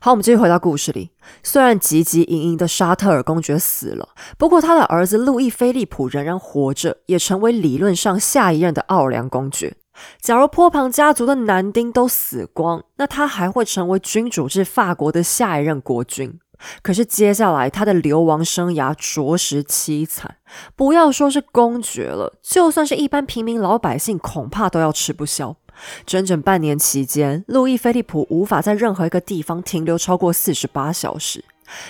[0.00, 1.10] 好，我们继续回到故事里。
[1.42, 9.76] 虽然汲汲营营的沙特尔公爵死了，不过他的儿子路易·菲利普仍然活着，也成为理论上下一任的奥尔良公爵。
[10.20, 16.38] 假如坡旁家族的男丁都死光，那他还会成为君主制法国的下一任国君。
[16.82, 20.36] 可是接下来他的流亡生涯着实凄惨，
[20.76, 25.56] 不要说是公爵了，就算是一般平民老百姓，恐怕都要吃不消。
[26.04, 31.42] 整整半年期间，路易·菲利普无法在任何一个地方停留超过四十八小时。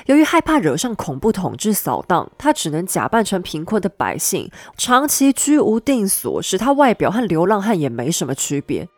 [0.07, 8.89] 由于害怕惹上恐怖统治扫荡，他只能假扮成贫困的百姓，长期居无定所，使他外表和流浪汉也没什么区别。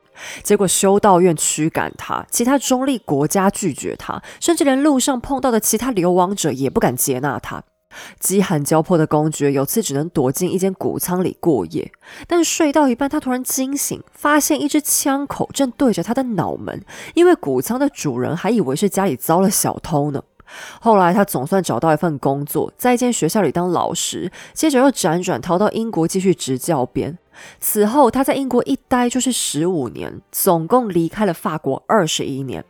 [0.43, 7.63] 结果修道院驱赶他，其他中立国家拒绝他，甚至连路上碰到的其他流亡者也不敢接纳他。
[8.19, 11.93] 饥寒交迫的公爵有次只能躲进一间谷仓里过夜，
[12.27, 20.23] 但睡到一半，他突然惊醒，发现一支枪口正对着他的脑门，因为谷仓的主人还以为是家里遭了小偷呢。
[20.81, 24.31] 后来，他总算找到一份工作，在一间学校里当老师。
[24.53, 27.19] 接着又辗转逃到英国继续执教鞭。
[27.61, 32.65] 此后他在英国一待就是十五年，总共离开了法国二十一年。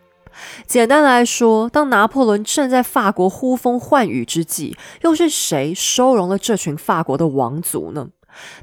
[0.66, 8.08] 简单来说，当拿破仑正在法国呼风唤雨之际，又是谁收容了这群法国的王族呢？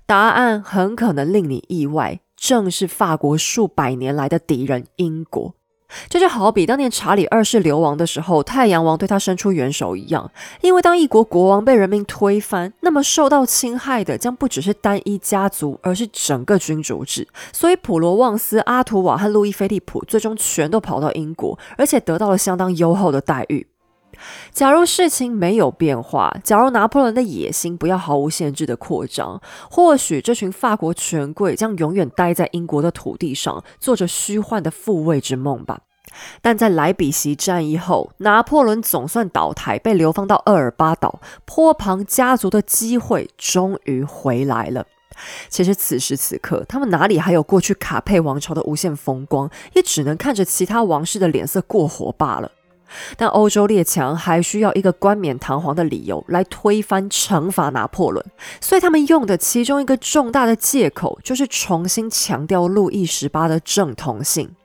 [0.07, 5.53] 答案很可能令你意外，正是法国数百年来的敌人——英国。
[6.09, 10.31] 这就好比当年查理二世流亡的时候，太阳王对他伸出援手一样。
[10.61, 17.27] 因为当一国国王被人民推翻，那么受到侵害的将不只是单一家族，而是整个君主制。
[17.51, 23.67] 所以普罗旺斯、阿图瓦和路易菲利普最终全都跑到英国，而且得到了相当优厚的待遇。
[24.51, 35.79] 假如事情没有变化，假如拿破仑的野心不要毫无限制的扩张，或许这群法国权贵将永远待在英国的土地上，做着虚幻的复位之梦吧。
[36.41, 44.85] 但在莱比锡战役后，拿破仑总算倒台，被流放到厄尔巴岛，波旁家族的机会终于回来了。
[45.49, 52.51] 其实此时此刻，他们哪里还有过去卡佩王朝的无限风光，也只能看着其他王室的脸色过活罢了。
[53.17, 58.23] 但欧洲列强还需要一个冠冕堂皇的理由来推翻、惩罚拿破仑，
[58.61, 64.55] 所以他们用的其中一个重大的借口就是重新强调路易十八的正统性。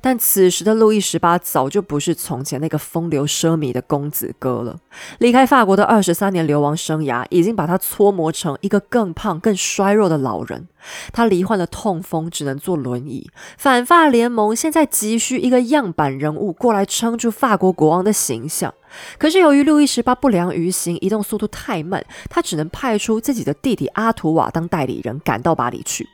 [0.00, 4.78] 但此时的路易十八早就不是从前那个风流奢靡的公子哥了。
[5.18, 10.68] 离开法国的二十三年流亡生涯，已经把他搓磨成一个更胖、更衰弱的老人。
[11.12, 13.30] 他罹患了痛风，只能坐轮椅。
[13.56, 18.74] 反法联盟现在急需一个样板人物过来撑住法国国王的形象。
[19.18, 26.06] 可是由于路易十八不良于行，移动速度太慢，他只能派出自己的弟弟阿图瓦当代理人，赶到巴黎去。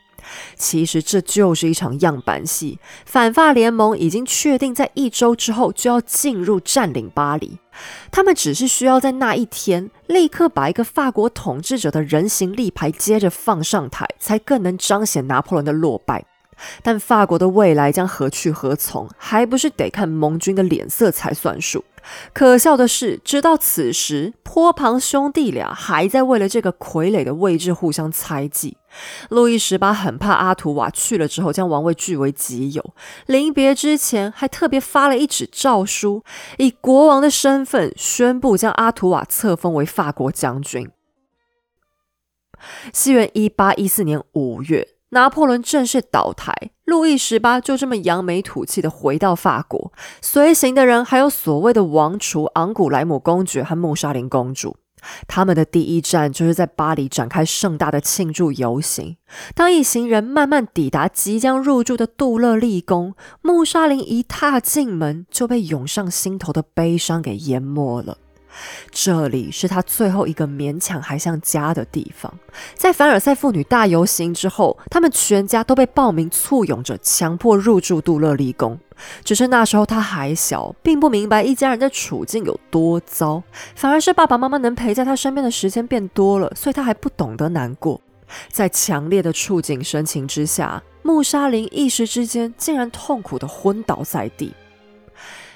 [0.55, 2.78] 其实这就是一场样板戏。
[3.05, 7.59] 反法联盟已经确定，在一周之后就要进入占领巴黎。
[8.11, 16.24] 他们只是需要在那一天立刻把一个法国统治者的人形立牌接着放上台，才更能彰显拿破仑的落败。
[16.83, 21.83] 但法国的未来将何去何从，还不是得看盟军的脸色才算数。
[22.33, 28.77] 可笑的是，直到此时，坡旁兄弟俩还在为了这个傀儡的位置互相猜忌。
[29.29, 32.95] 路易十八很怕阿图瓦去了之后将王位据为己有，
[33.27, 36.25] 临别之前还特别发了一纸诏书，
[36.59, 40.91] 以国王的身份宣布将阿图瓦册封为法国将军。
[42.93, 46.71] 西元一八一四年五月，拿破仑正式倒台。
[46.85, 54.77] 路易十八就这么扬眉吐气的回到法国，随行的人还有所谓的王储昂古莱姆公爵和穆莎琳公主。
[55.27, 59.17] 他们的第一站就是在巴黎展开盛大的庆祝游行。
[59.55, 68.19] 当一行人慢慢抵达即将入住的杜勒利宫，穆莎琳一踏进门就被涌上心头的悲伤给淹没了。
[68.91, 72.33] 这里是他最后一个勉强还像家的地方。
[72.75, 78.79] 在凡尔赛妇女大游行之后，他们全家都被报名簇拥着，强迫入住杜勒利宫。
[79.25, 83.43] 只是那时候他还小，并不明白一家人的处境有多糟，
[83.75, 88.01] 反而是爸爸妈妈能陪在他身边的时间变多了，所以他还不懂得难过。
[88.53, 94.53] 在强烈的触景生情之下，穆莎琳一时之间竟然痛苦的昏倒在地。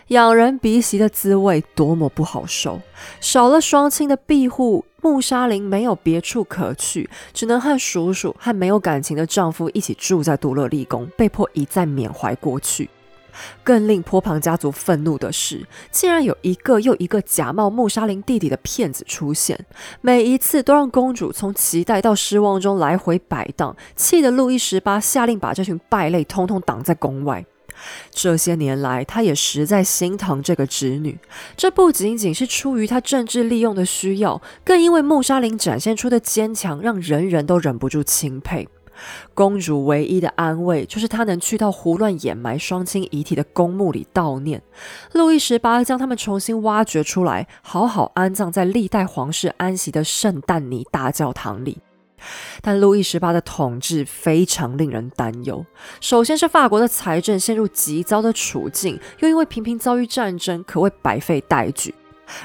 [0.09, 2.81] 仰人鼻息的滋味多么不好受！
[3.21, 12.91] 少了双亲的庇护，穆沙林没有别处可去，只能和叔叔和没有感情的丈夫一起住在杜勒利宫，被迫一再缅怀过去。
[13.65, 19.59] 更令坡旁家族愤怒的是，竟然有一个又一个假冒穆沙林弟弟的骗子出现，
[20.01, 27.45] 每一次都让公主从期待到失望中来回摆荡，气得路易十八下令把这群败类通通挡在宫外。
[28.11, 31.19] 这些年来，他也实在心疼这个侄女。
[31.57, 38.69] 这不仅仅是出于他政治利用的需要，更因为穆沙林展现出的坚强，让人人都忍不住钦佩。
[39.35, 44.63] 公主唯一的安慰，就是她能去到胡乱掩埋双亲遗体的公墓里悼念。
[45.13, 51.79] 路易十八将他们重新挖掘出来，好好安葬在历代皇室安息的圣丹尼大教堂里。
[52.63, 55.65] 但路易十八的统治非常令人担忧。
[56.01, 61.95] 首先是法国的财政陷入极糟的处境，又因为频频遭遇战争，可谓百废待举。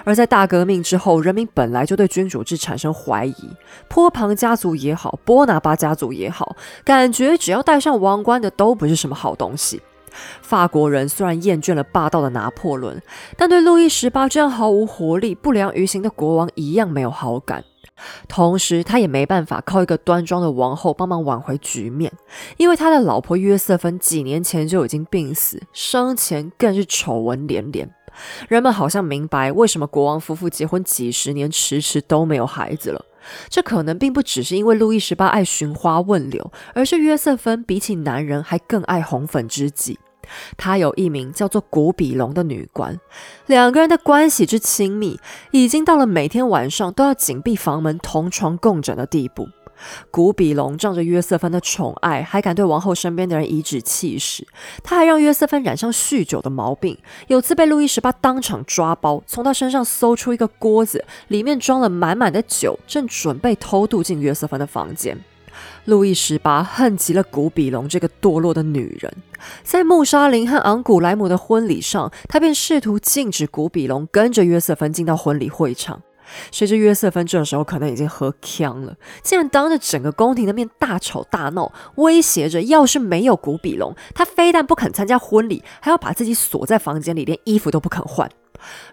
[0.03, 3.49] 而在大革命之后，人民本来就对君主制产生怀疑，
[3.88, 9.82] 波旁家族也好，波拿巴家族也好，感觉只要戴上王冠的都不是什么好东西。
[10.41, 13.01] 法国人虽然厌倦了霸道的拿破仑，
[13.38, 17.63] 但对路易十八这样毫无活力、不良于行的国王一样没有好感。
[18.28, 22.12] 同时，他也没办法靠一个端庄的王后帮忙挽回局面，
[22.58, 27.89] 因为他的老婆约瑟芬几年前就已经病死，生前更是丑闻连连。
[28.47, 33.06] 人们好像明白为什么国王夫妇结婚几十年迟迟都没有孩子了。
[33.50, 40.00] 这可能并不只是因为路易十八爱寻花问柳，而是约瑟芬比起男人还更爱红粉知己。
[40.57, 42.99] 他有一名叫做古比龙的女官，
[43.47, 45.19] 两个人的关系之亲密，
[45.51, 49.47] 已经到了每天晚上都要紧闭房门、同床共枕的地步。
[50.11, 54.45] 古比龙仗着约瑟芬的宠爱，还敢对王后身边的人颐指气使。
[54.84, 56.97] 他还让约瑟芬染上酗酒的毛病。
[57.27, 65.17] 有次被路易十八当场抓包，从他身上搜出一个锅子，里面装了满满的酒，正准备偷渡进约瑟芬的房间。
[65.86, 69.12] 路易十八恨极了古比龙这个堕落的女人。
[69.64, 76.01] 在穆沙林和昂古莱姆的婚礼上，他便试图禁止古比龙跟着约瑟芬进到婚礼会场。
[76.51, 88.30] 谁知约瑟芬这时候可能已经喝呛了，竟然当着整个宫廷的面大吵大闹，威胁着要是没有古比龙，他非但不肯参加婚礼，还要把自己锁在房间里，连衣服都不肯换。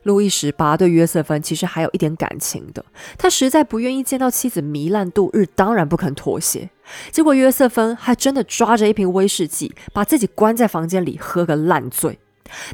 [0.05, 2.85] 路易十八对约瑟芬其实还有一点感情的，
[3.19, 6.71] 他实在不愿意见到妻子糜烂度日，当然不肯妥协。
[7.11, 12.19] 结果约瑟芬还真的抓着一瓶威士忌，把自己关在房间里喝个烂醉。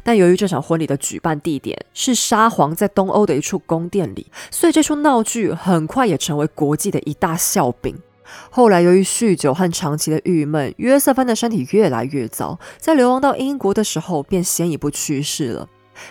[0.03, 7.97] 但由于这场婚礼的举办地点是沙皇在东欧的一处宫殿里，所以这出闹剧很快也成为国际的一大笑柄。
[8.51, 15.67] 后来由于酗酒和长期的郁闷，约瑟芬的身体越来越糟，在流亡到英国的时候便先一步去世了。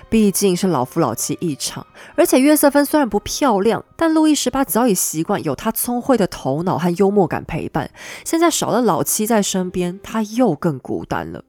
[0.09, 7.91] 毕竟是老夫老妻一场，而且约瑟芬虽然不漂亮，但路易十八早已习惯有他聪慧的头脑和幽默感陪伴。
[8.24, 11.45] 现在少了老妻在身边，他又更孤单了。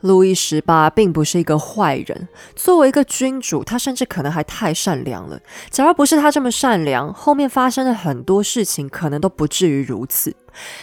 [0.00, 5.38] 路易十八并不是一个坏人，作为一个君主，他甚至可能还太善良了。
[5.70, 10.34] 假如不是他这么善良，后面发生的很多事情可能都不至于如此。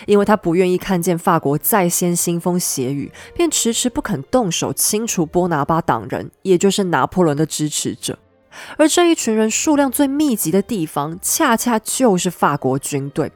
[0.05, 8.17] 因为他不愿意看见法国再掀腥风血雨，便迟迟不肯动手清除波拿巴党人，也就是拿破仑的支持者。
[8.77, 13.31] 而这一群人数量最密集的地方，恰恰就是法国军队。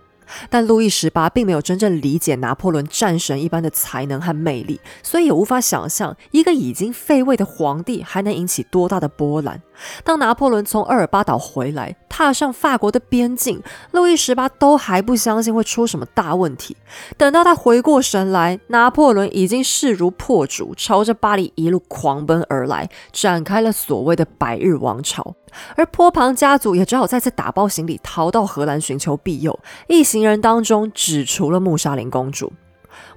[0.50, 9.62] 但路易十八并没有真正理解拿破仑战神一般的才能和魅力，所以也无法想象一个已经废位的皇帝还能引起多大的波澜。
[10.04, 16.76] 当拿破仑从厄尔巴岛回来，踏上法国的边境，路易十八都还不相信会出什么大问题。
[17.18, 25.36] 等到他回过神来，拿破仑已经势如破竹，朝着巴黎一路狂奔而来，展开了所谓的百日王朝。
[25.76, 29.58] 而波旁家族也只好再次打包行李，逃到荷兰寻求庇佑。
[29.88, 32.52] 一行人当中，只除了穆莎琳公主。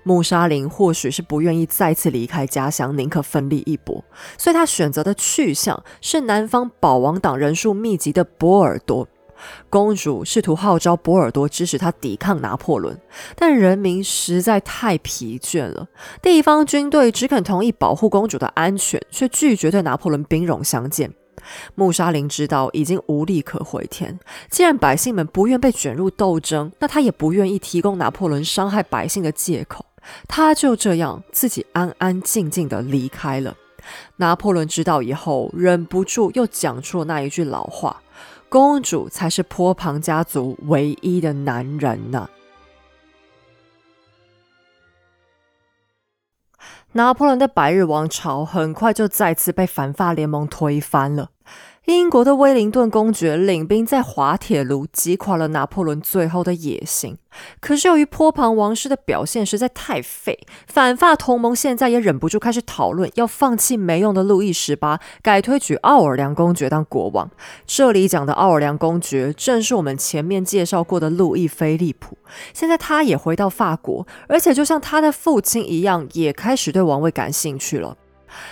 [0.05, 4.05] 穆沙林或许是不愿意再次离开家乡，宁可奋力一搏，
[4.39, 9.09] 所以他选择的去向是南方保王党人数密集的波尔多。
[9.69, 12.99] 公主试图号召波尔多支持她抵抗拿破仑，
[13.35, 15.89] 但人民实在太疲倦了。
[16.23, 21.13] 地方军队只肯同意保护公主的安全，却拒绝对拿破仑兵戎相见。
[21.75, 24.19] 穆沙林知道已经无力可回天，
[24.51, 29.85] 既然百姓们不愿被卷入斗争，那他也不愿意提供拿破仑伤害百姓的借口。
[30.29, 33.57] 他就这样自己安安静静的离开了。
[34.17, 38.03] 拿破仑知道以后，忍不住又讲出了那一句老话
[38.49, 42.31] ：“公主才是坡旁家族唯一的男人呢。”
[46.93, 51.31] 拿破仑的百日王朝很快就再次被反法联盟推翻了。
[51.87, 57.19] 英国的威灵顿公爵领兵在滑铁卢击垮了拿破仑最后的野心。
[57.61, 67.31] 可是由于波旁王室的表现实在太废，反法同盟现在也忍不住开始讨论要放弃没用的路易十八，改推举奥尔良公爵当国王。
[67.67, 72.17] 这里讲的奥尔良公爵正是我们前面介绍过的路易菲利普。
[72.55, 77.99] 现在他也回到法国，而且就像他的父亲一样，也开始对王位感兴趣了。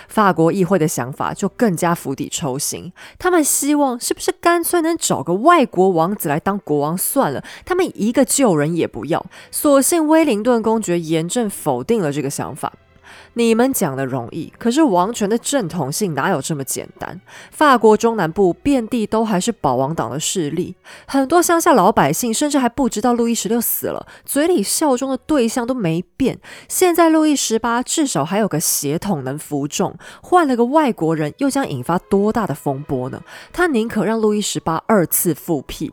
[0.07, 9.25] 法国议会的想法就更加釜底抽薪，他们希望是不是干脆能找个外国王子来当国王算了，他们一个旧人也不要。
[9.51, 12.73] 所幸威灵顿公爵严正否定了这个想法。
[13.35, 17.19] 你们讲的容易，可是王权的正统性哪有这么简单？
[17.51, 20.75] 法国中南部遍地都还是保王党的势力，
[21.07, 26.39] 很多乡下老百姓甚至还不知道路易十六死了，嘴里效忠的对象都没变。
[26.67, 33.21] 现在路易十八至少还有个血统能服众，换了个外国人，又将引发多大的风波呢？
[33.51, 35.91] 他宁可让路易十八二次复辟。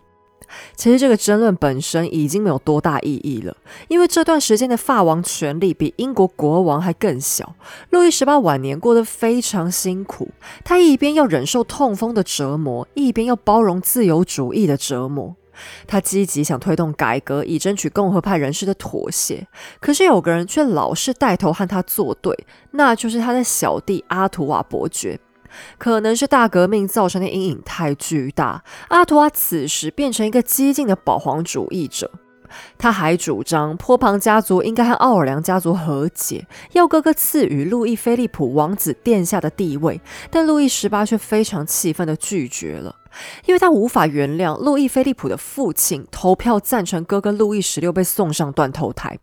[0.77, 3.57] 其实这个争论本身已经没有多大意义了，
[3.89, 7.55] 因为这段时间的法王权力比英国国王还更小。
[7.91, 10.29] 路易十八晚年过得非常辛苦，
[10.65, 15.37] 他一边要忍受痛风的折磨，一边要包容自由主义的折磨。
[15.87, 19.47] 他积极想推动改革，以争取共和派人士的妥协，
[19.79, 25.21] 可是有个人却老是带头和他作对，那就是他的小弟阿图瓦伯爵。
[25.79, 32.11] 可能是大革命造成的阴影太巨大，阿图瓦此时变成一个激进的保皇主义者。
[32.77, 40.01] 他还主张波旁家族应该和奥尔良家族和解，要哥哥赐予路易菲利普王子殿下的地位。
[40.31, 42.97] 但路易十八却非常气愤地拒绝了，
[43.47, 49.21] 因为他无法原谅路易菲利普的父亲投票赞成哥哥路易十六被送上断头台。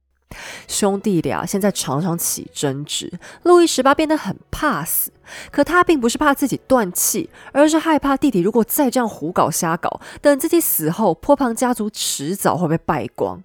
[0.67, 3.11] 兄弟俩现在常常起争执，
[3.43, 5.11] 路易十八变得很怕死。
[5.51, 13.43] 可他并不是怕自己断气，而是害怕弟弟如果再这样胡搞瞎搞，等自己死后，波旁家族迟早会被败光。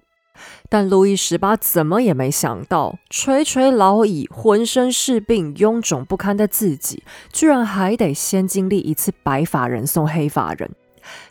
[0.67, 10.71] 但路易十八怎么也没想到，垂垂老矣、浑身是病、臃肿不堪的自己，居然还得先经历一次白发人送黑发人。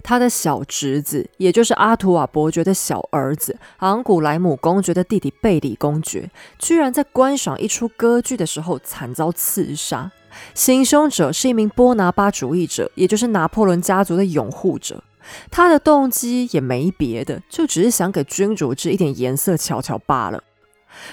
[0.03, 10.11] 他的小侄子，也就是阿图瓦伯爵的小儿子昂古莱姆公爵的弟弟贝里公爵，居然在观赏一出歌剧的时候惨遭刺杀。
[10.55, 15.03] 行凶者是一名波拿巴主义者，也就是拿破仑家族的拥护者。
[15.51, 20.43] 他的动机也没别的，就只是想给君主制一点颜色瞧瞧罢了。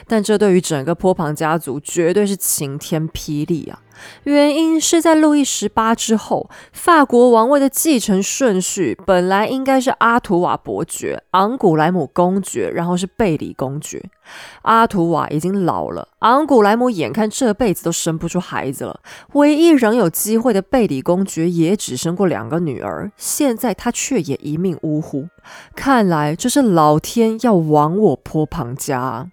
[0.07, 3.79] 但这对于整个波旁家族绝对是晴天霹雳啊！
[4.23, 14.01] 原因是在路易十八之后，法国王位的继承顺序本来应该是阿图瓦伯爵、昂古莱姆公爵，然后是贝里公爵。
[14.61, 19.01] 阿图瓦已经老了，昂古莱姆眼看这辈子都生不出孩子了，
[19.33, 25.27] 唯一仍有机会的贝里公爵也只生过两个女儿，现在他却也一命呜呼。
[25.75, 29.29] 看来这是老天要亡我波旁家。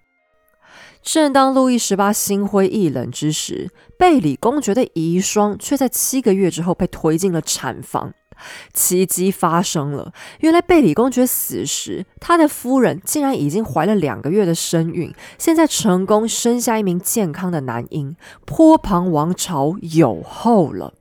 [1.07, 8.13] 正当路易十八心灰意冷之时，贝里公爵的遗孀却在七个月之后被推进了产房。
[8.75, 20.93] 奇迹发生了，原来贝里公爵死时，他的夫人竟然已经怀了两个月的身孕，现在成功生下一名健康的男婴，坡旁王朝有后了。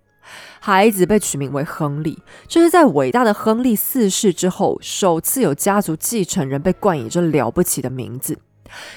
[0.59, 8.37] 孩子被取名为亨利，这是在伟大的亨利四世之后，首次有家族继承人被冠以这了不起的名字。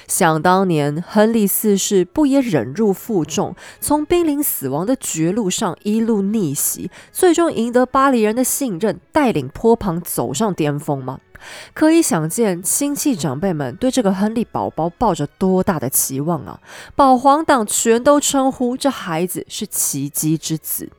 [0.07, 11.19] 想当年，亨利四世不也忍辱负重，从濒临死亡的绝路上一路逆袭，最终赢得巴黎人的信任，带领坡旁走上巅峰吗？
[11.73, 16.59] 可以想见，亲戚长辈们对这个亨利宝宝抱着多大的期望啊！
[16.97, 20.89] 保皇党全都称呼这孩子是奇迹之子。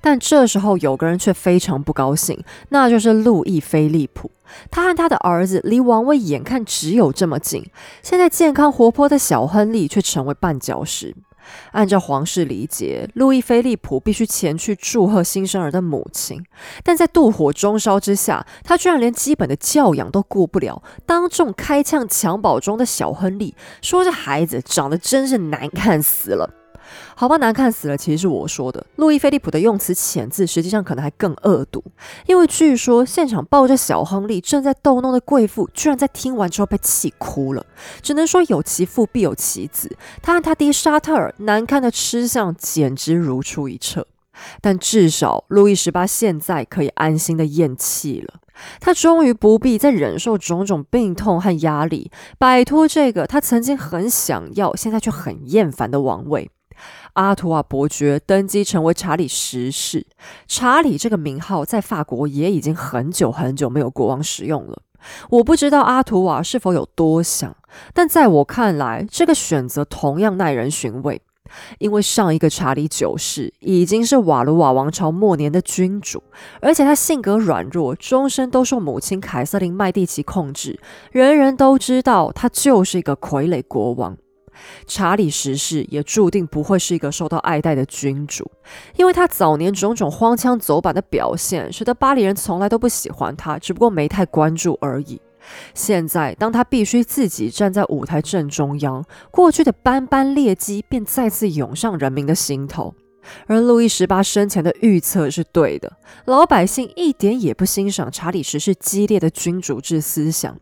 [0.00, 4.30] 但这时候有个人却非常不高兴，那就是路易菲利普。
[4.70, 7.66] 他和他的儿子离王位眼看只有这么近，
[8.02, 11.14] 现在健康活泼的小亨利却成为绊脚石。
[11.72, 16.44] 按照皇室礼节，路易菲利普必须前去祝贺新生儿的母亲，
[16.82, 26.57] 但在妒火中烧之下，他居然连基本的教养都顾不了，当众开枪襁褓中的小亨利，说这孩子长得真是难看死了。
[27.14, 27.96] 好吧，难看死了。
[27.96, 28.84] 其实是我说的。
[28.96, 31.82] 路易菲利普的用词遣字，实际上可能还更恶毒，
[32.26, 37.64] 因为据说现场抱着小亨利正在逗弄的贵妇，居然在听完之后被气哭了。
[38.02, 44.06] 只能说有其父必有其子，他和他爹沙特尔难看的吃相简直如出一辙。
[44.60, 48.34] 但至少路易十八现在可以安心的咽气了，
[48.78, 56.48] 他终于不必再忍受种种病痛和压力，摆脱这个他曾经很想要，现在却很厌烦的王位。
[57.14, 60.06] 阿图瓦伯爵登基成为查理十世。
[60.46, 64.82] 查理这个名号在法国也已经很久很久没有国王使用了。
[65.30, 67.56] 我不知道阿图瓦是否有多想，
[67.94, 71.22] 但在我看来，这个选择同样耐人寻味。
[71.78, 76.22] 因为上一个查理九世已经是瓦卢瓦王朝末年的君主，
[76.60, 80.78] 而且他性格软弱，终身都受母亲凯瑟琳麦蒂奇控制，
[81.10, 84.14] 人人都知道他就是一个傀儡国王。
[84.86, 88.50] 查理十世也注定不会是一个受到爱戴的君主，
[88.96, 95.20] 因为他早年种种荒腔走板的表现，使得巴黎人从来都不喜欢他，只不过没太关注而已。
[95.72, 102.94] 现在，当他必须自己站在舞台正中央，过去的斑斑劣迹便再次涌上人民的心头。
[103.46, 105.92] 而路易十八生前的预测是对的，
[106.24, 110.56] 老百姓一点也不欣赏查理十世激烈的君主制思想。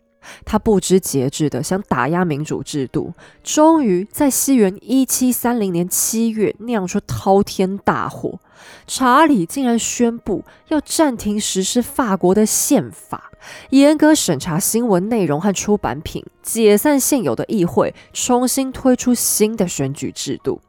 [0.45, 3.13] 他不知节制的想打压民主制度，
[3.43, 8.39] 终于在西元一七三零年七月酿出滔天大祸。
[8.87, 13.31] 查理竟然宣布要暂停实施法国的宪法，
[13.71, 20.61] 严格审查新闻内容和出版品，解散现有的议会，重新推出新的选举制度。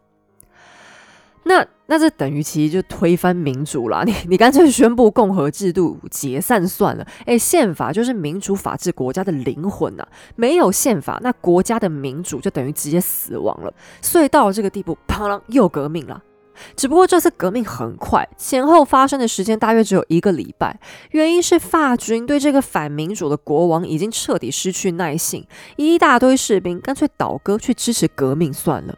[1.43, 4.03] 那那这等于其实就推翻民主了。
[4.07, 7.07] 你你干脆宣布共和制度解散算了。
[7.25, 13.73] 诶，宪法就是民主法治国家的灵魂呐，没有宪法，那国家的民主就等于直接死亡了。
[14.01, 16.21] 所以到了这个地步，砰啷又革命了。
[16.75, 20.79] 只不过这次革命很快，前后发生的时间大约只有一个礼拜。
[21.11, 28.97] 原因是法军对这个反民主的国王已经彻底失去耐性，一大堆士兵干脆倒戈去支持革命算了。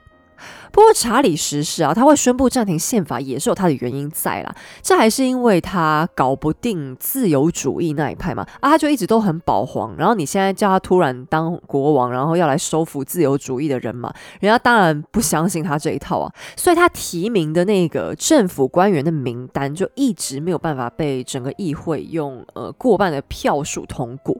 [0.71, 4.55] 不过查理十世啊，他会宣布暂停宪法，也是有他的原因在啦。
[4.81, 9.95] 这还是因为他搞不定自由主义那一派嘛，啊，他就一直都很保皇。
[9.97, 16.31] 然后你现在叫他突然当国王，然后要来收服自由主义的人嘛，人家当然不相信他这一套啊。
[16.55, 24.37] 所以他提名的那个政府官员的名单，就一直没有办法被整个议会用呃过半的票数通过。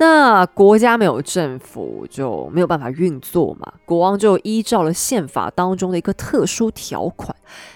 [0.00, 3.72] 那国家没有政府就没有办法运作嘛？
[3.84, 7.34] 国王就依照了宪法当中的一个特殊条款，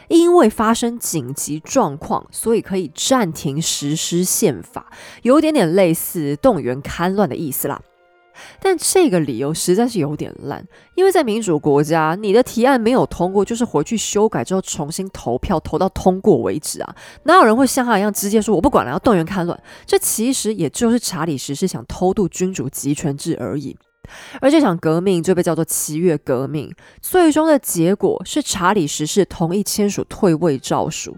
[0.09, 4.87] 因为发生紧急状况，所以可以暂停实施宪法，
[5.23, 7.81] 有点点类似动员戡乱的意思啦。
[8.61, 16.95] 但这个理由实在是有点烂，因为在民主国家，你的提案没有通过，就是回去修改之后重新投票，投到通过为止啊！
[17.25, 19.61] 哪有人会像他一样直接说我不管了，要动员戡乱？
[19.87, 23.77] 这其实也就是查理十世想偷渡君主集权制而已。
[24.41, 31.17] 而这场革命就被叫做七月革命，最终的结果是查理十世同意签署退位诏书。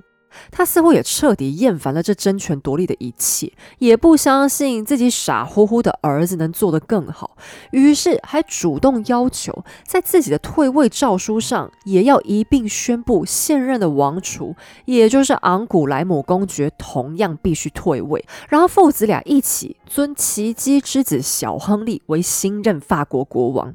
[0.50, 7.36] 他似乎也彻底厌烦了这争权夺利的一切，也不相信自己傻乎乎的儿子能做得更好，
[7.70, 14.54] 于是还主动要求在自己的退位诏书上也要一并宣布现任的王储，
[14.84, 23.74] 也就是昂古莱姆公爵同样必须退位，然后父子俩一起尊奇迹之子小亨利为新任法国国王。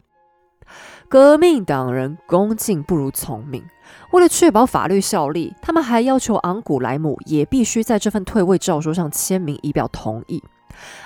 [1.09, 3.65] 革命党人恭敬不如从命。
[4.11, 10.43] 为了确保法律效力，他们还要求昂古莱姆也必须在这份退位诏书上签名，以表同意。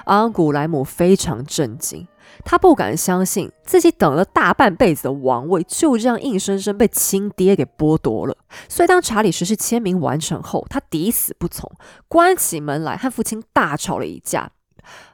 [0.05, 2.05] 昂古莱姆非常震惊，
[2.43, 8.35] 他不敢相信自己等了大半辈子的王位就这样硬生生被亲爹给剥夺了。
[8.67, 11.71] 所以，当查理十世签名完成后，他抵死不从，
[12.09, 14.51] 关起门来和父亲大吵了一架。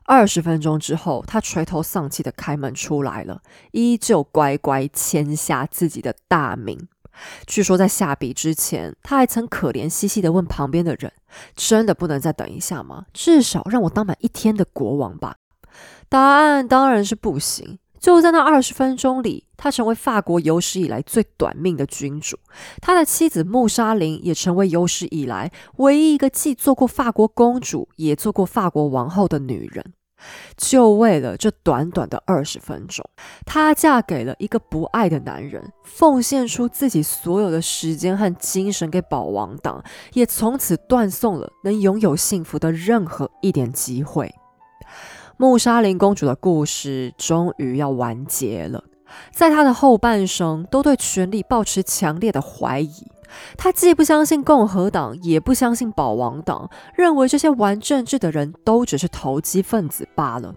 [0.03, 3.41] 二十分钟之后，他垂头丧气的开门出来了，
[3.71, 6.87] 依旧乖乖签下自己的大名。
[7.45, 11.11] 据说在下笔之前，他还曾可怜兮兮的问旁边的人
[11.53, 13.05] ：“真的不能再等一下吗？
[13.13, 15.35] 至少让我当满一天的国王吧。”
[16.07, 17.77] 答案当然是不行。
[17.99, 22.37] 就在那二十分钟里，他成为法国有史以来最短命的君主。
[22.81, 29.93] 他的妻子穆莎琳也成为有史以来唯一一个既做过法国公主，也做过法国王后的女人。
[30.57, 33.09] 就为了这短短的二十分钟，
[33.45, 39.81] 她嫁给了一个不爱的男人，奉献出自己所有的时间和精神给保王党，
[40.11, 44.35] 也从此断送了能拥有幸福的任何一点机会。
[45.41, 48.83] 穆沙林公主的故事终于要完结了，
[49.31, 53.07] 在她的后半生都对权力保持强烈的怀疑。
[53.57, 60.53] 她既不相信共和党，也不相信保王党，认为这些玩政治的人都只是投机分子罢了。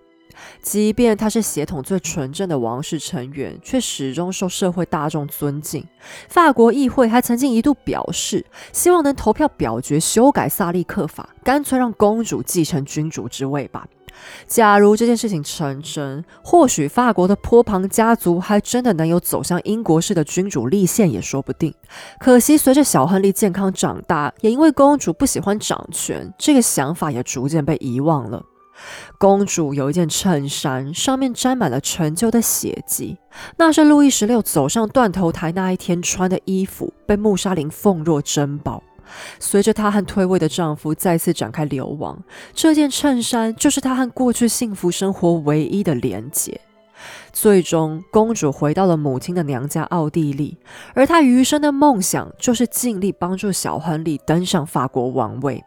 [0.60, 5.86] 即便他是血统最纯正的王室成员，却始终受社会大众尊敬。
[6.28, 13.86] 法国议会还曾经一度表示，希望能投票表决修改萨利克法，干脆让公主继承君主之位吧。
[14.46, 21.74] 假如这件事情成真，或许法国的波旁家族还真的能有走向英国式的君主立宪也说不定。
[22.18, 28.42] 可惜，随着小亨利健康长大，也因为公主不喜欢掌权，这个想法也逐渐被遗忘了。
[29.18, 33.18] 公主有一件衬衫，上面沾满了陈旧的血迹，
[33.56, 38.82] 那是路易十六走上断头台那一天穿的衣服，被穆沙林奉若珍宝。
[39.38, 42.22] 随着她和退位的丈夫再次展开流亡，
[42.54, 46.60] 这件衬衫就是她和过去幸福生活唯一的连结。
[47.32, 50.56] 最终，公主回到了母亲的娘家奥地利，
[50.94, 55.64] 而她余生的梦想就是尽力帮助小亨利登上法国王位。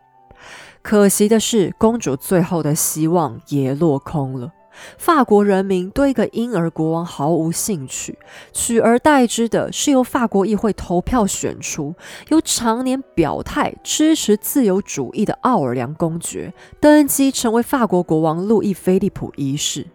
[0.82, 4.52] 可惜的是，公主最后的希望也落空了。
[4.98, 8.18] 法国人民对一个婴儿国王毫无兴趣，
[8.52, 11.96] 取而代之的是由法国议会投票选出、
[12.30, 19.88] 由常年表态支持自由主义的奥尔良公爵登基成为法国国王路易菲利普一世。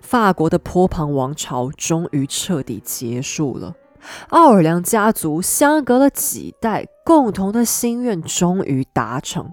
[0.00, 3.74] 法国的波旁王朝终于彻底结束了，
[4.28, 9.50] 奥尔良家族相隔了几代共同的心愿终于达成，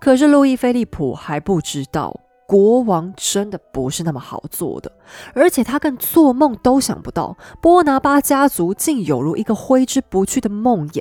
[0.00, 2.20] 可是路易菲利普还不知道。
[2.50, 4.90] 国王真的不是那么好做的，
[5.34, 11.00] 而且他更做梦都想不到，波拿巴家族竟有如一个挥之不去的梦魇。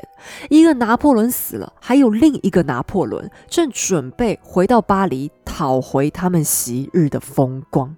[0.51, 7.97] 一个拿破仑死了，还有另一个拿破仑正准备回到巴黎，讨回他们昔日的风光。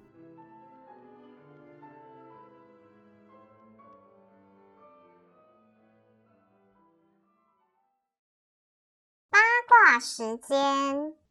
[9.28, 9.38] 八
[9.68, 11.21] 卦时间。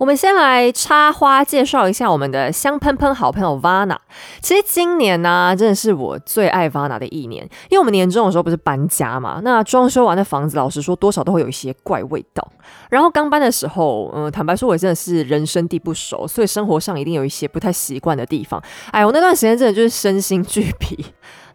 [0.00, 3.98] 我们先来插花介绍一下我们的香喷喷好朋友 Vana。
[4.40, 12.50] 其实今年呢，真的是我最爱 Vana 的一年，因为我们年终的时候不是搬家嘛，那装修完的房子，老实说多少都会有一些怪味道。
[12.88, 18.58] 然后刚搬的时候，嗯，坦白说，我真的是人生地不熟，所以生活上一定有一些不太习惯的地方。
[18.92, 21.04] 哎，我那段时间真的就是身心俱疲。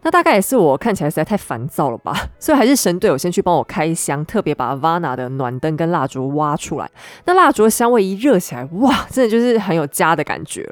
[0.06, 6.88] 那大概也是我看起来实在太烦躁了吧， 所以还是神队友先去帮我开箱，特别把 Vana 的暖灯跟蜡烛挖出来。
[7.24, 10.64] 那蜡烛的香味一热起来，哇，真的就是很有家的感觉。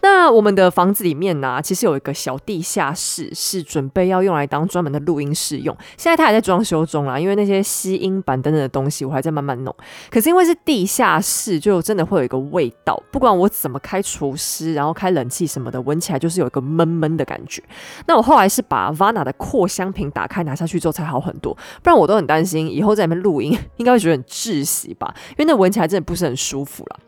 [0.00, 5.76] 那我们的房子里面呢，其实有一个小地下室，是准备要用来当专门的录音室用。
[5.96, 9.74] 现在它还在装修中啦，因为那些吸音板等等的东西，我还在慢慢弄。
[10.08, 17.60] 可是因为是地下室，就真的会有一个味道，不管我怎么开除湿，然后开冷气什么的，闻起来就是有一个闷闷的感觉。
[18.06, 27.00] 那我后来是把 Vana 的扩香瓶打开拿下去之后才好很多，不然我都很担心以后在里面录音 应该会觉得很窒息吧，因为那闻起来真的不是很舒服了。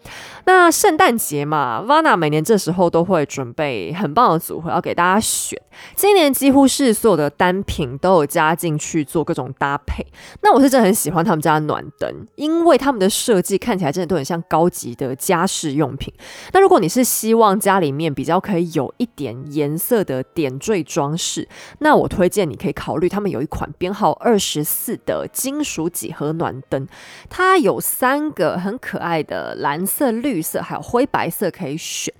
[0.52, 5.56] 那圣诞节嘛，Vana 每年这时候都会准备很棒的组合要给大家选，
[5.94, 10.04] 今年几乎是所有的单品都有加进去做各种搭配。
[10.42, 16.12] 那我是真的很喜欢他们家的暖灯，因为他们的设计看起来真的都很像高级的家饰用品。
[16.52, 21.48] 那如果你是希望家里面比较可以有一点颜色的点缀装饰，
[21.78, 26.88] 那我推荐你可以考虑他们有一款编号二十四的金属几何暖灯，
[27.28, 32.12] 它有三个很可爱的蓝色、绿色还有灰白色可以选。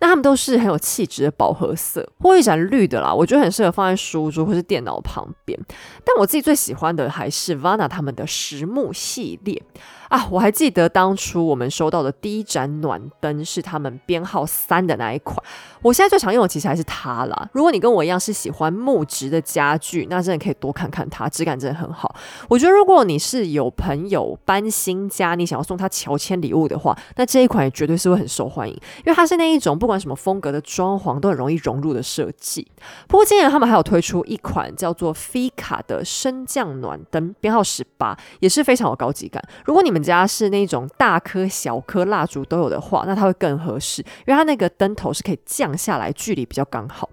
[0.00, 5.58] 那它们都是很有气质的饱和色，或一盏绿的啦，我觉得很适合放在书桌或是电脑旁边。
[6.04, 9.62] 但我自己最喜欢的还是 Vana 他们的实木系列。
[10.10, 15.36] 啊，我还记得当初我们收到的第一盏暖灯是他们编号三的那一款。
[15.82, 17.48] 我现在最常用的其实还是它啦。
[17.52, 22.14] 如果你跟我一样是喜欢木质的家具，那真的可以多看看它，质感真的很好。
[22.48, 32.66] 我觉得如果你是有朋友搬新家，你想要送他乔迁礼物的话，那这一款也绝对是会很受欢迎，因为它是那种不管什么风格的装潢都很容易融入的设计。
[33.08, 39.42] 不过今年他们还有推出一款叫做菲卡的升降暖灯，编号十八，也是非常有高级感。
[39.64, 47.08] 如果你们家是那种大颗、小颗蜡烛都有的话，那它会更合适，因为它那个灯头是可以降下来，距离比较刚好。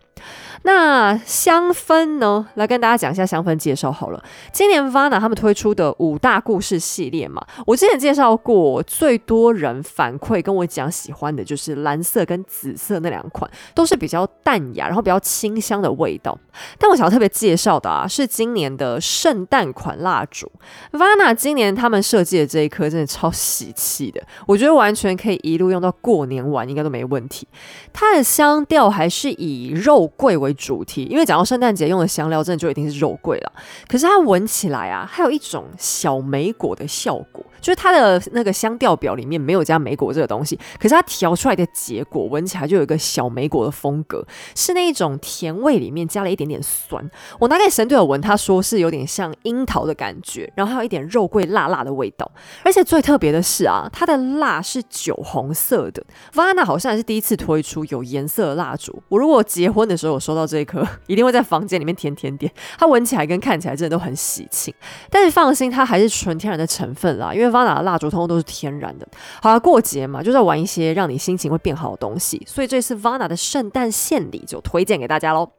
[0.64, 2.48] 那香氛呢？
[2.56, 4.24] 来跟大家讲一下香氛介绍好了。
[4.52, 16.38] 今年 Vana 他们推出的五大故事系列嘛，我之前介绍过，最多人反馈跟我讲喜欢的就是蓝色跟紫色那两款，都是比较淡雅，然后比较清香的味道。
[16.78, 20.52] 但我想要特别介绍的啊，是今年的圣诞款蜡烛。
[20.92, 27.48] Vana 今年他们设计的这一颗真的超喜气的，我觉得完全可以一路用到过年玩，应该都没问题。
[27.92, 33.52] 它的香调还是以肉桂为主题，因为讲到圣诞节用的香料，真的就一定是肉桂了。
[33.88, 47.10] 可是它闻起来啊，还有一种小莓果的效果，就是它的那个香调表里面没有加莓果这个东西，可是它调出来的结果闻起来就有一个小莓果的风格，是那一种甜味里面加了一点点酸。
[47.40, 52.30] 我拿给神队友闻，他说是有点像樱桃的感觉，然后还有一点肉桂辣辣的味道。
[52.64, 56.04] 而且最特别的是啊，它的蜡是酒红色的。
[56.34, 59.02] Vana 好像是第一次推出有颜色的蜡烛。
[59.10, 62.52] 我如果结婚的时候我收到这一颗，一定会在房间里面甜甜点。
[62.80, 64.74] 它闻起来跟看起来真的都很喜庆。
[65.10, 69.08] 但是放心，它还是纯天然的成分啦，因为 Vana 的蜡烛通通都是天然的。
[69.42, 75.50] 好了，过节嘛，就是要玩一些让你心情会变好的东西，所以这次 Vana 的圣诞献礼就推荐给大家喽。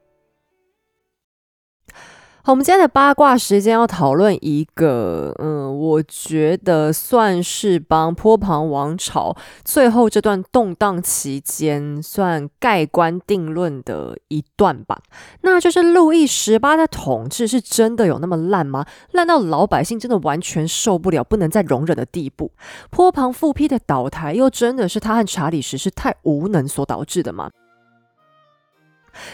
[2.44, 14.98] 好，我们今天的八卦时间要讨论一个，嗯，我觉得算是帮波旁王朝最后这段动荡期间算盖棺定论的一段吧。
[15.42, 18.84] 那就是路易十八的统治是真的有那么烂吗？
[19.12, 22.50] 烂到老百姓真的完全受不了、不能再容忍的地步？
[22.90, 27.50] 波旁复辟的倒台又真的是他和查理十世太无能所导致的吗？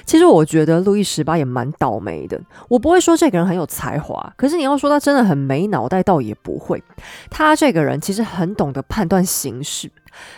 [0.05, 2.41] 其实我觉得路易十八也蛮倒霉的。
[2.69, 6.83] 我不会说这个人很有才华，可是你要说他真的很没脑袋，倒也不会。
[7.31, 9.91] 他这个人其实很懂得判断形势。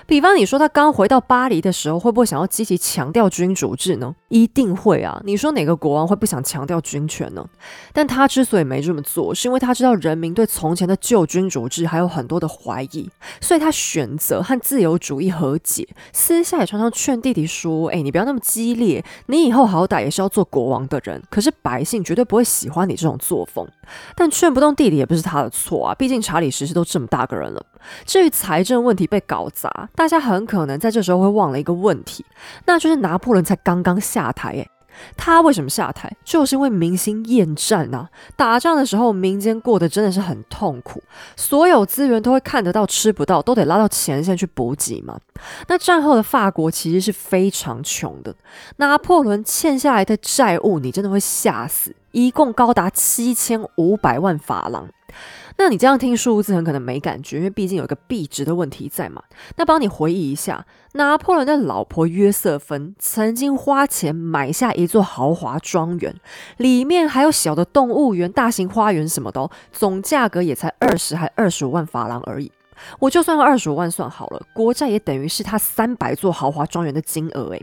[0.07, 4.15] 比方你说他刚回到巴黎的时候，会不会想要积极强调君主制呢？
[4.29, 5.21] 一定会啊！
[5.25, 7.45] 你说哪个国王会不想强调军权呢？
[7.93, 13.11] 但他之所以没这么做，是因为他知道人民对从前的旧君主制还有很多的怀疑，
[13.41, 15.89] 所以他选择和自由主义和解。
[16.13, 21.23] 私下也常常劝弟弟说：“哎，你不要那么激烈，你以后好歹也是要做国王的人。
[21.31, 23.67] 可是百姓绝对不会喜欢你这种作风。”
[24.15, 27.65] 但劝不动弟弟也不是他的错啊，毕竟查理十世都这么大个人了。
[28.05, 32.25] 至于财政问题被搞砸，大家很可能在这时候会忘了一个问题，
[32.67, 34.69] 那就是拿破仑才刚刚下台诶。
[35.17, 36.15] 他为什么下台？
[36.25, 38.11] 就是因为民心厌战啊！
[38.37, 41.03] 打仗的时候，民间过得真的是很痛苦，
[41.37, 45.19] 所有资源都会看得到吃不到，都得拉到前线去补给嘛。
[45.69, 48.35] 那战后的法国其实是非常穷的，
[48.77, 54.87] 拿破仑欠下来的债务，你真的会吓死，一共高达七千五百万法郎。
[55.63, 59.23] 那你这样听数字很可能没感觉，因为毕竟有一个币值的问题在嘛。
[59.57, 66.17] 那帮你回忆一下，拿破仑的老婆约瑟芬曾经花钱买下一座豪华庄园，
[66.57, 72.51] 里面还有小的动物园、大型花园什么的，总价格也才二十还二十五万法郎而已。
[72.99, 77.63] 我就算二十五万算好了，国债也等于是他三百座豪华庄园的金额诶。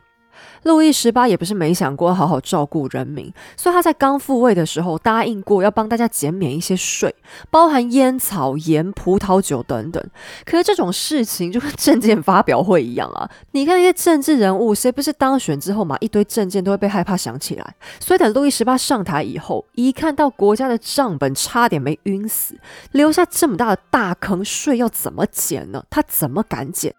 [0.63, 7.13] 路易十八也不是没想过好好照顾人民，所以他在刚复位的时候答应过要帮大家减免一些税，
[7.49, 10.03] 包含烟草、盐、葡萄酒等等。
[10.45, 13.29] 可是这种事情就跟证件发表会一样啊！
[13.51, 17.75] 你看那些政治人物，谁不是当选之后嘛，一堆证件都会被害怕想起来。
[17.99, 22.55] 所以等路易十八上台以后，一看到国家的账本，差点没晕死，
[22.91, 25.83] 留下这么大的大坑，税要怎么减呢？
[25.89, 26.93] 他怎么敢减？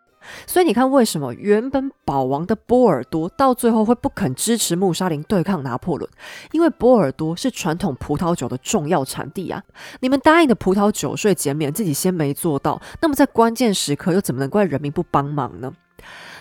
[0.46, 6.08] 所以你看，为什么原本保王的波尔多到最后会不肯支持穆沙林对抗拿破仑？
[6.52, 9.62] 因为波尔多是传统葡萄酒的重要产地啊！
[10.00, 15.72] 你们答应的葡萄酒税减免，自己先没做到，那么在关键时刻又怎么能怪人民不帮忙呢？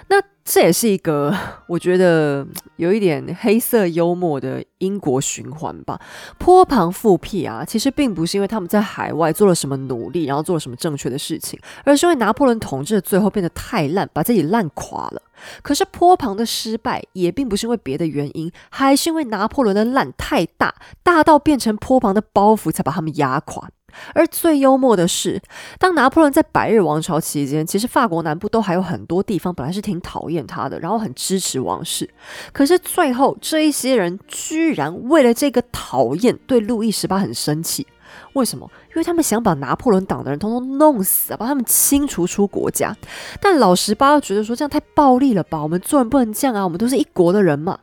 [0.09, 1.35] 那这也是一个
[1.67, 2.47] 我觉得
[2.77, 5.99] 有一点黑色幽默的英国循环吧。
[6.37, 15.21] 坡旁复辟啊，其实并不是因为他们在海外做了什么努力，然后做了什么正确的事情，而是因为拿破仑统治的最后变得太烂，把自己烂垮了。
[15.61, 23.69] 可是坡旁的失败也并不是因为别的原因，还是因为拿破仑的烂太大，大到变成坡旁的包袱，才把他们压垮。
[24.13, 25.41] 而最幽默的是，
[25.79, 32.09] 当拿破仑在百日王朝期间，其实法国南部都还有很多地方本来是挺讨厌他的，然后很支持王室。
[32.51, 37.85] 可是最后这一些人居然为了这个讨厌，对路易十八很生气。
[38.33, 38.69] 为什么？
[38.89, 42.95] 因为他们想把拿破仑党的人通通弄死啊，把他们清除出国家。
[43.41, 45.61] 但老十八又觉得说这样太暴力了吧？
[45.61, 47.77] 我们做人不能这样啊，我们都是一国的人嘛。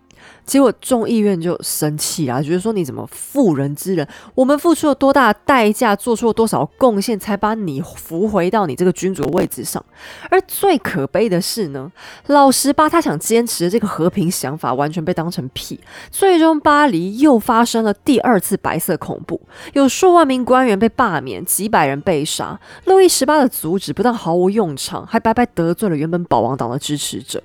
[0.45, 4.07] 结果众议院就生气啊，觉得说你怎么妇人之仁？
[4.35, 9.83] 我们付出了多大的代价，做出了多少贡献，才把你扶回到你这个君主的位置上？
[10.29, 11.91] 而最可悲的是呢，
[12.27, 15.81] 老十八他想坚持的这个和平想法，完全被当成屁。
[16.11, 19.41] 最终巴黎又发生了第二次白色恐怖，
[19.73, 22.61] 有数万名官员被罢免，几百人被杀。
[22.85, 27.43] 路易十八的阻止不但毫无用场，还白白得罪了原本保王党的支持者。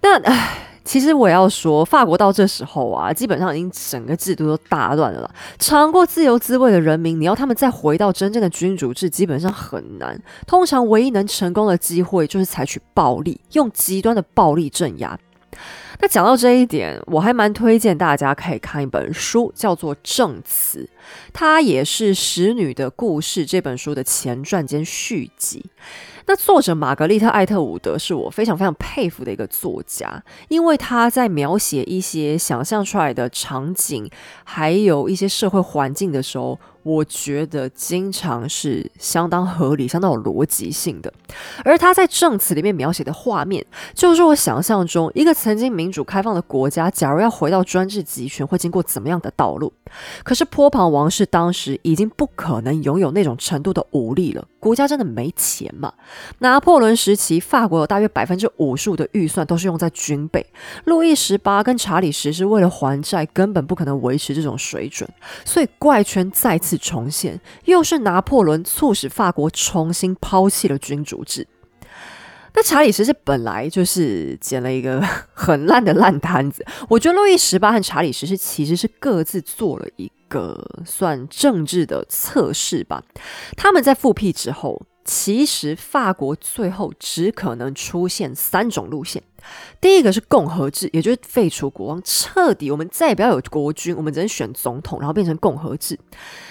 [0.00, 0.70] 但唉。
[0.84, 5.32] 其实我要说，法国到这时候啊，基本上已经整个制度都大乱了。
[5.58, 10.20] 尝过自由滋味的人民，你要他们再回到真正的君主制，基本上很难。
[10.46, 15.18] 通常唯一能成功的机会，就是采取暴力，用极端的暴力镇压。
[16.00, 20.88] 那讲到这一点，我还蛮推荐大家可以看一本书，叫做《证词》，
[21.32, 25.64] 它也是《使女的故事》这本书的前传兼续集。
[26.26, 34.08] 那作者玛格丽特·艾特伍德是我非常非常佩服的一个作家，因为他在描写一些想象出来的场景，
[34.44, 36.58] 还有一些社会环境的时候。
[36.84, 41.14] 我觉得经常是相当合理、相当有逻辑性的，
[41.64, 43.64] 而他在证词里面描写的画面，
[43.94, 49.72] 就是我想象中一个曾经民主开放的国家，假如要回到专制集权，会经过怎么样的道路？
[50.22, 55.92] 可是坡旁王室当时已经不可能拥有那种程度的武力了，国家真的没钱嘛？
[56.38, 60.46] 拿破仑时期，法国有大约百分之五十五的预算都是用在军备，
[60.84, 65.08] 路易十八跟查理十是为了还债，根本不可能维持这种水准，
[65.44, 66.78] 所以怪圈再次。
[66.82, 71.46] 重现，又是拿破仑促使法国重新抛弃了君主制。
[72.54, 75.00] 那查理十世本来就是捡了一个
[75.32, 76.64] 很烂的烂摊子。
[76.88, 83.02] 我觉得路易十八和查理十世其实是各自做了一个算政治的测试吧。
[83.56, 84.80] 他们在复辟之后。
[85.04, 89.22] 其实法国最后只可能出现三种路线，
[89.80, 95.98] 第一个是共和制，也就是废除国王，彻底我们再也不要有国君，我们只能选总统，然后变成共和制。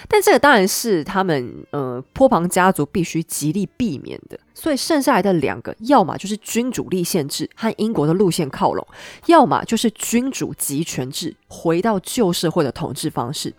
[0.10, 8.86] 但这个当然是他们呃坡旁家族必须极力避免的，所以剩下来的两个，要么就是君主立宪制和英国的路线靠拢，
[9.28, 13.54] 要么就是君主集权制，回到旧社会的统治方式。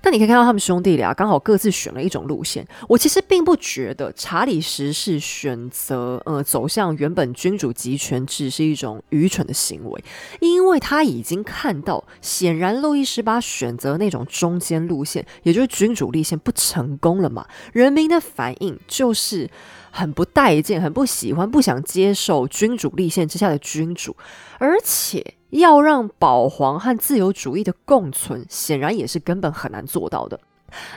[0.00, 2.66] 但你可以看到他们兄弟俩刚好各自选了一种路线。
[2.88, 10.04] 我其实并不觉得查理十世选择呃走向原本君主集权制是一种愚蠢的行为，
[10.40, 17.46] 因为他已经看到，显然路易十八选择那种中间路线，也就是君主立宪不成功了嘛。
[17.72, 19.48] 人民的反应就是
[19.90, 24.16] 很不待见，很不喜欢，不想接受君主立宪之下的君主，
[24.58, 25.34] 而且。
[25.52, 30.40] 要让保皇和自由主义的共存，显然也是根本很难做到的。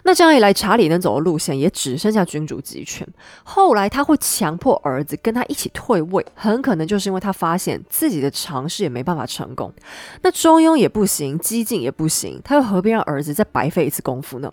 [0.04, 3.06] 那这样一来，查理能走的路线也只剩下君主集权。
[3.44, 9.74] 后来他会强迫儿子跟他一起退位，很可能就是因为他发现自己的尝试也没办法成功。
[10.22, 14.50] 那中庸也不行，激进也不行，他又何必让儿子再白费一次功夫呢？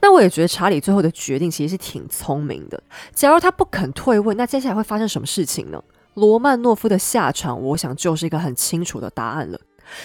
[0.00, 2.82] 那我也觉得查理最后的决定其实是挺聪明的。
[3.12, 5.82] 假如他不肯退位，那接下来会发生什么事情呢？
[6.16, 9.60] 罗曼诺夫的下场，我想就是一个很清楚的答案了。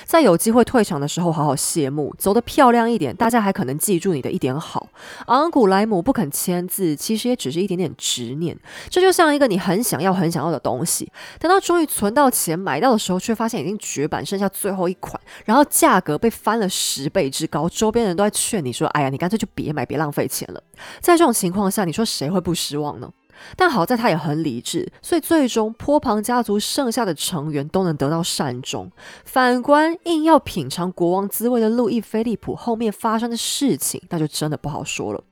[0.06, 4.90] 在有机会退场的时候，好好谢幕，走得漂亮一点，大家还可能记住你的一点好。
[5.26, 8.56] 昂古莱姆不肯签字，其实也只是一点点执念。
[8.92, 20.62] 这就像一个你很想要、很想要的东西，等到终于存到钱买到的时候，却发现已经绝版，剩下最后一款，然后价格被翻了十倍之高，周边人都在劝你说：“哎呀，你干脆就别买，别浪费钱了。”
[21.02, 23.10] 在这种情况下，你说谁会不失望呢？
[23.56, 28.92] 但好在他也很理智，所以最终坡旁家族剩下的成员都能得到善终。
[29.26, 35.24] 反观硬要品尝国王滋味的路易菲利普，后面发生的事情那就真的不好说了。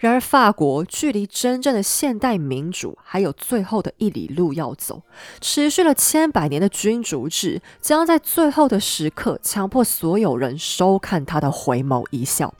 [0.00, 5.02] 然而，法国距离真正的现代民主还有最后的一里路要走。
[5.40, 12.52] 持续了千百年的君主制，将在最后的时刻强迫所有人收看他的回眸一笑。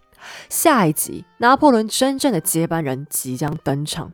[0.49, 4.13] 下一集，拿破仑真正的接班人即将登场。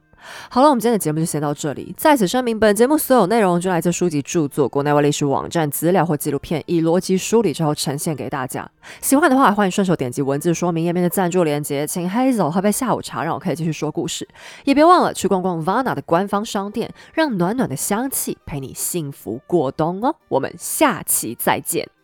[0.48, 1.94] 好了，我们今天的节目就先到这里。
[1.96, 8.68] 在此声明，本节目所有内容均来自书籍著作、国内外历史网站资料或纪录片，以逻辑梳理之后呈现给大家。
[9.00, 14.26] 喜欢的话，欢迎顺手点击文字说明页面的赞助链接，请黑走喝杯下午茶，让我可以继续说故事。
[14.64, 20.16] 也别忘了去逛逛 Vana 的官方商店，让暖暖的香气陪你幸福过冬哦。
[20.26, 21.95] 我们下期再见。